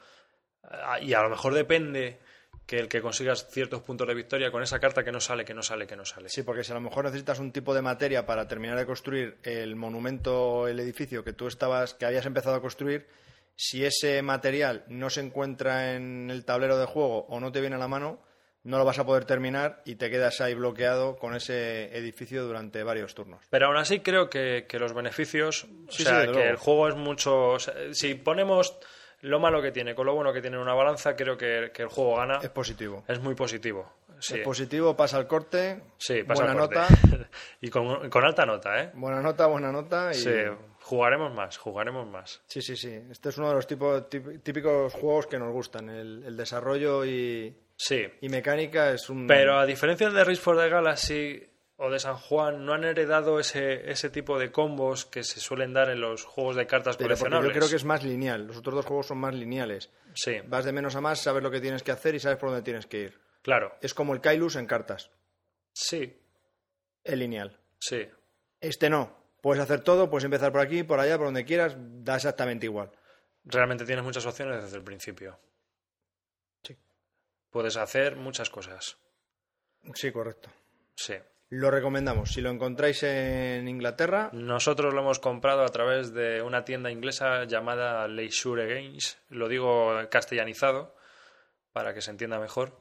ah, 0.65 1.01
Y 1.01 1.15
a 1.15 1.23
lo 1.23 1.31
mejor 1.31 1.55
depende 1.55 2.19
que 2.67 2.79
el 2.79 2.89
que 2.89 3.01
consigas 3.01 3.49
ciertos 3.49 3.81
puntos 3.81 4.07
de 4.07 4.15
victoria 4.15 4.51
con 4.51 4.63
esa 4.63 4.79
carta 4.79 5.03
que 5.03 5.11
no 5.11 5.21
sale, 5.21 5.47
que 5.47 5.55
no 5.55 5.63
sale, 5.63 5.87
que 5.87 5.97
no 5.97 6.05
sale. 6.05 6.29
Sí, 6.29 6.43
porque 6.43 6.65
si 6.65 6.73
a 6.73 6.75
lo 6.75 6.83
mejor 6.83 7.05
necesitas 7.07 7.39
un 7.39 7.51
tipo 7.51 7.75
de 7.75 7.81
materia 7.81 8.27
para 8.27 8.47
terminar 8.47 8.77
de 8.77 8.85
construir 8.85 9.39
el 9.43 9.75
monumento 9.75 10.43
o 10.43 10.69
el 10.69 10.79
edificio 10.81 11.25
que 11.25 11.33
tú 11.33 11.47
estabas, 11.47 11.95
que 11.95 12.05
habías 12.05 12.27
empezado 12.27 12.57
a 12.57 12.61
construir, 12.61 13.07
si 13.61 13.85
ese 13.85 14.23
material 14.23 14.85
no 14.87 15.11
se 15.11 15.21
encuentra 15.21 15.95
en 15.97 16.31
el 16.31 16.45
tablero 16.45 16.79
de 16.79 16.87
juego 16.87 17.27
o 17.27 17.41
no 17.41 17.51
te 17.51 17.61
viene 17.61 17.75
a 17.75 17.81
la 17.81 17.89
mano, 17.89 18.21
no 18.63 18.79
lo 18.79 18.85
vas 18.85 19.01
a 19.01 19.05
poder 19.05 19.25
terminar 19.25 19.83
y 19.85 19.97
te 19.97 20.11
quedas 20.11 20.41
ahí 20.41 20.55
bloqueado 20.55 21.17
con 21.17 21.35
ese 21.35 21.97
edificio 21.97 22.45
durante 22.45 22.85
varios 22.85 23.15
turnos. 23.17 23.43
Pero 23.51 23.67
aún 23.67 23.77
así 23.79 23.99
creo 23.99 24.31
que, 24.31 24.67
que 24.69 24.79
los 24.79 24.93
beneficios, 24.95 25.65
o 25.65 25.67
Sí, 25.91 25.99
sí, 25.99 26.05
sea, 26.05 26.19
desde 26.21 26.27
que 26.29 26.33
luego. 26.39 26.51
el 26.51 26.57
juego 26.57 26.89
es 26.89 26.95
mucho... 26.95 27.49
o 27.51 27.59
sea, 27.59 27.75
si 27.93 28.15
ponemos 28.15 28.79
lo 29.23 29.41
malo 29.41 29.61
que 29.61 29.73
tiene 29.73 29.97
con 29.97 30.07
lo 30.07 30.15
bueno 30.15 30.33
que 30.33 30.41
tiene 30.41 30.57
en 30.57 30.63
una 30.63 30.75
balanza, 30.75 31.17
creo 31.17 31.37
que, 31.37 31.73
que 31.75 31.83
el 31.83 31.89
juego 31.89 32.17
gana. 32.17 32.39
Es 32.41 32.51
positivo. 32.51 33.03
Es 33.09 33.19
muy 33.19 33.35
positivo. 33.35 33.93
Sí. 34.21 34.39
Es 34.39 34.45
positivo, 34.45 34.97
pasa 34.97 35.17
al 35.17 35.27
corte. 35.27 35.81
Sí, 35.97 36.23
pasa 36.23 36.45
buena 36.45 36.53
al 36.63 36.69
corte. 36.69 36.77
nota. 37.11 37.29
y 37.61 37.71
con, 37.71 38.09
con 38.11 38.25
alta 38.25 38.45
nota, 38.47 38.83
¿eh? 38.83 38.91
Buena 38.95 39.21
nota, 39.21 39.47
buena 39.47 39.73
nota. 39.73 40.11
Y... 40.13 40.15
Sí, 40.15 40.31
jugaremos 40.89 41.35
más, 41.35 41.57
jugaremos 41.59 42.07
más. 42.07 42.43
sí, 42.47 42.63
sí, 42.63 42.77
sí. 42.77 42.93
Este 43.11 43.29
es 43.29 43.39
uno 43.39 43.49
de 43.51 43.55
los 43.57 43.67
tipos, 43.67 44.09
tip- 44.09 44.43
típicos 44.43 44.93
juegos 44.95 45.27
que 45.27 45.39
nos 45.39 45.53
gustan. 45.53 45.89
El, 45.91 46.23
el 46.25 46.37
desarrollo 46.37 47.05
y, 47.05 47.55
Sí, 47.77 48.03
y 48.23 48.29
mecánica 48.29 48.91
es 48.93 49.09
un... 49.11 49.27
pero 49.27 49.59
a 49.59 49.67
diferencia 49.67 50.11
de 50.11 50.25
Race 50.25 50.41
for 50.41 50.57
the 50.59 50.69
Galaxy 50.69 51.45
o 51.77 51.91
de 51.91 52.01
San 52.01 52.17
Juan, 52.17 52.65
no 52.65 52.73
han 52.73 52.83
heredado 52.83 53.39
ese, 53.39 53.89
ese 53.89 54.11
tipo 54.11 54.37
de 54.39 54.51
combos 54.51 55.05
que 55.05 55.23
se 55.23 55.39
suelen 55.39 55.73
dar 55.73 55.91
en 55.91 56.01
los 56.01 56.25
juegos 56.25 56.57
de 56.57 56.67
cartas 56.67 56.97
Pero 56.97 57.09
coleccionables. 57.11 57.53
yo 57.53 57.57
creo 57.59 57.71
que 57.71 57.77
es 57.77 57.85
más 57.85 58.03
lineal. 58.03 58.49
Los 58.49 58.57
otros 58.57 58.75
dos 58.75 58.85
juegos 58.87 59.07
son 59.07 59.19
más 59.19 59.33
lineales. 59.35 59.91
Sí, 60.15 60.39
Vas 60.49 60.65
de 60.65 60.73
menos 60.73 60.97
a 60.97 61.01
más, 61.01 61.21
sabes 61.21 61.41
lo 61.43 61.53
que 61.53 61.61
tienes 61.61 61.85
que 61.85 61.93
hacer 61.93 62.17
y 62.17 62.19
sabes 62.21 62.39
por 62.39 62.49
dónde 62.49 62.65
tienes 62.65 62.87
que 62.87 63.01
ir. 63.03 63.21
claro. 63.43 63.77
Es 63.81 63.95
como 63.95 64.13
el 64.15 64.21
Kailus 64.21 64.57
en 64.57 64.67
cartas. 64.67 65.11
Sí, 65.73 66.17
Es 67.05 67.17
lineal. 67.17 67.57
sí. 67.79 68.09
Este 68.61 68.91
no. 68.91 69.18
Puedes 69.41 69.63
hacer 69.63 69.81
todo, 69.81 70.11
puedes 70.11 70.25
empezar 70.25 70.51
por 70.53 70.61
aquí, 70.61 70.83
por 70.83 70.99
allá, 71.01 71.17
por 71.17 71.27
donde 71.27 71.45
quieras, 71.45 71.77
da 71.79 72.17
exactamente 72.17 72.67
igual. 72.67 72.91
Realmente 73.45 73.85
tienes 73.85 74.05
muchas 74.05 74.27
opciones 74.27 74.63
desde 74.63 74.77
el 74.77 74.83
principio. 74.83 75.39
Sí. 76.63 76.77
Puedes 77.51 77.77
hacer 77.77 78.17
muchas 78.17 78.51
cosas. 78.51 78.99
Sí, 79.95 80.11
correcto. 80.13 80.51
Sí. 80.97 81.15
Lo 81.51 81.71
recomendamos. 81.71 82.33
Si 82.33 82.41
lo 82.43 82.51
encontráis 82.51 83.03
en 83.05 83.69
Inglaterra, 83.69 84.29
Nosotros 84.35 84.93
lo 84.93 85.01
hemos 85.01 85.19
comprado 85.19 85.63
a 85.65 85.69
través 85.69 86.13
de 86.13 86.43
una 86.43 86.65
tienda 86.65 86.91
inglesa 86.91 87.45
llamada 87.45 88.07
Leisure 88.07 88.67
Games. 88.67 89.19
Lo 89.31 89.49
digo 89.49 89.95
castellanizado 90.11 90.95
para 91.73 91.95
que 91.95 92.03
se 92.03 92.11
entienda 92.11 92.39
mejor. 92.39 92.79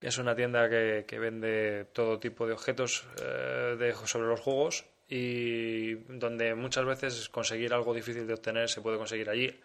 Es 0.00 0.18
una 0.18 0.34
tienda 0.34 0.68
que, 0.68 1.04
que 1.06 1.18
vende 1.20 1.84
todo 1.92 2.18
tipo 2.18 2.46
de 2.48 2.54
objetos 2.54 3.06
eh, 3.22 3.76
de- 3.78 3.94
sobre 4.06 4.26
los 4.28 4.40
juegos 4.40 4.86
y 5.08 5.94
donde 6.18 6.54
muchas 6.54 6.84
veces 6.84 7.28
conseguir 7.28 7.72
algo 7.72 7.94
difícil 7.94 8.26
de 8.26 8.34
obtener 8.34 8.68
se 8.68 8.82
puede 8.82 8.98
conseguir 8.98 9.30
allí 9.30 9.58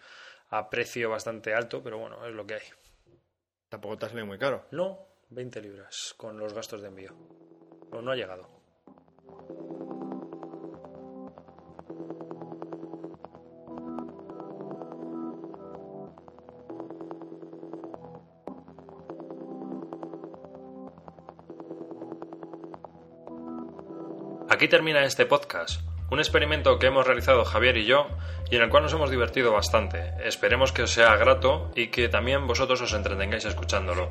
a 0.49 0.69
precio 0.69 1.09
bastante 1.09 1.53
alto, 1.53 1.83
pero 1.83 1.97
bueno, 1.97 2.25
es 2.25 2.33
lo 2.33 2.45
que 2.45 2.55
hay. 2.55 2.61
tampoco 3.69 3.97
te 3.97 4.05
ha 4.05 4.09
salido 4.09 4.27
muy 4.27 4.37
caro. 4.37 4.65
No, 4.71 5.07
20 5.29 5.61
libras 5.61 6.13
con 6.15 6.37
los 6.37 6.53
gastos 6.53 6.81
de 6.81 6.87
envío. 6.87 7.13
No, 7.91 8.01
no 8.01 8.11
ha 8.11 8.15
llegado. 8.15 8.52
Aquí 24.63 24.69
termina 24.69 25.03
este 25.03 25.25
podcast, 25.25 25.81
un 26.09 26.19
experimento 26.19 26.79
que 26.79 26.87
hemos 26.87 27.05
realizado 27.05 27.43
Javier 27.43 27.75
y 27.75 27.83
yo 27.83 28.07
y 28.49 28.55
en 28.55 28.61
el 28.61 28.69
cual 28.69 28.83
nos 28.83 28.93
hemos 28.93 29.11
divertido 29.11 29.51
bastante. 29.51 30.13
Esperemos 30.23 30.71
que 30.71 30.83
os 30.83 30.91
sea 30.91 31.17
grato 31.17 31.69
y 31.75 31.87
que 31.87 32.07
también 32.07 32.47
vosotros 32.47 32.79
os 32.79 32.93
entretengáis 32.93 33.43
escuchándolo. 33.43 34.09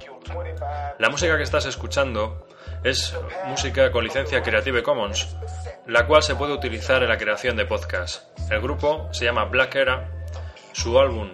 La 0.98 1.09
música 1.09 1.38
que 1.38 1.42
estás 1.42 1.64
escuchando 1.64 2.46
es 2.84 3.18
música 3.46 3.90
con 3.92 4.05
licencia 4.05 4.42
Creative 4.42 4.82
Commons, 4.82 5.38
la 5.86 6.07
cual 6.07 6.22
se 6.22 6.36
puede 6.36 6.53
utilizar 6.53 7.03
en 7.03 7.09
la 7.09 7.16
creación 7.16 7.57
de 7.57 7.64
podcasts. 7.64 8.30
El 8.50 8.61
grupo 8.61 9.09
se 9.11 9.24
llama 9.24 9.46
Black 9.46 9.74
Era, 9.76 10.26
su 10.72 11.00
álbum, 11.00 11.32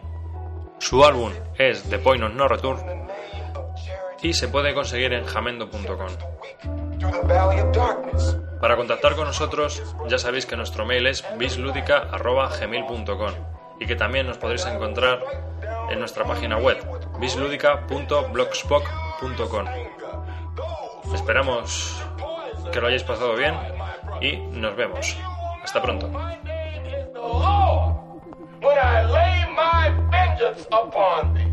su 0.78 1.04
álbum 1.04 1.32
es 1.56 1.82
The 1.90 1.98
Point 1.98 2.22
of 2.22 2.34
No 2.34 2.46
Return 2.46 3.08
y 4.22 4.32
se 4.32 4.46
puede 4.46 4.74
conseguir 4.74 5.12
en 5.12 5.24
jamendo.com. 5.24 6.87
Para 8.60 8.76
contactar 8.76 9.14
con 9.14 9.26
nosotros 9.26 9.82
ya 10.08 10.18
sabéis 10.18 10.44
que 10.46 10.56
nuestro 10.56 10.84
mail 10.84 11.06
es 11.06 11.24
bisludica.gmail.com 11.36 13.32
y 13.80 13.86
que 13.86 13.94
también 13.96 14.26
nos 14.26 14.36
podréis 14.38 14.66
encontrar 14.66 15.20
en 15.90 16.00
nuestra 16.00 16.24
página 16.24 16.58
web 16.58 16.78
bisludica.blogspot.com. 17.18 19.66
Esperamos 21.14 22.02
que 22.72 22.80
lo 22.80 22.88
hayáis 22.88 23.04
pasado 23.04 23.36
bien 23.36 23.54
y 24.20 24.36
nos 24.36 24.74
vemos. 24.76 25.16
Hasta 25.62 25.80
pronto. 25.80 26.10
Upon 30.70 31.34
thee. 31.34 31.47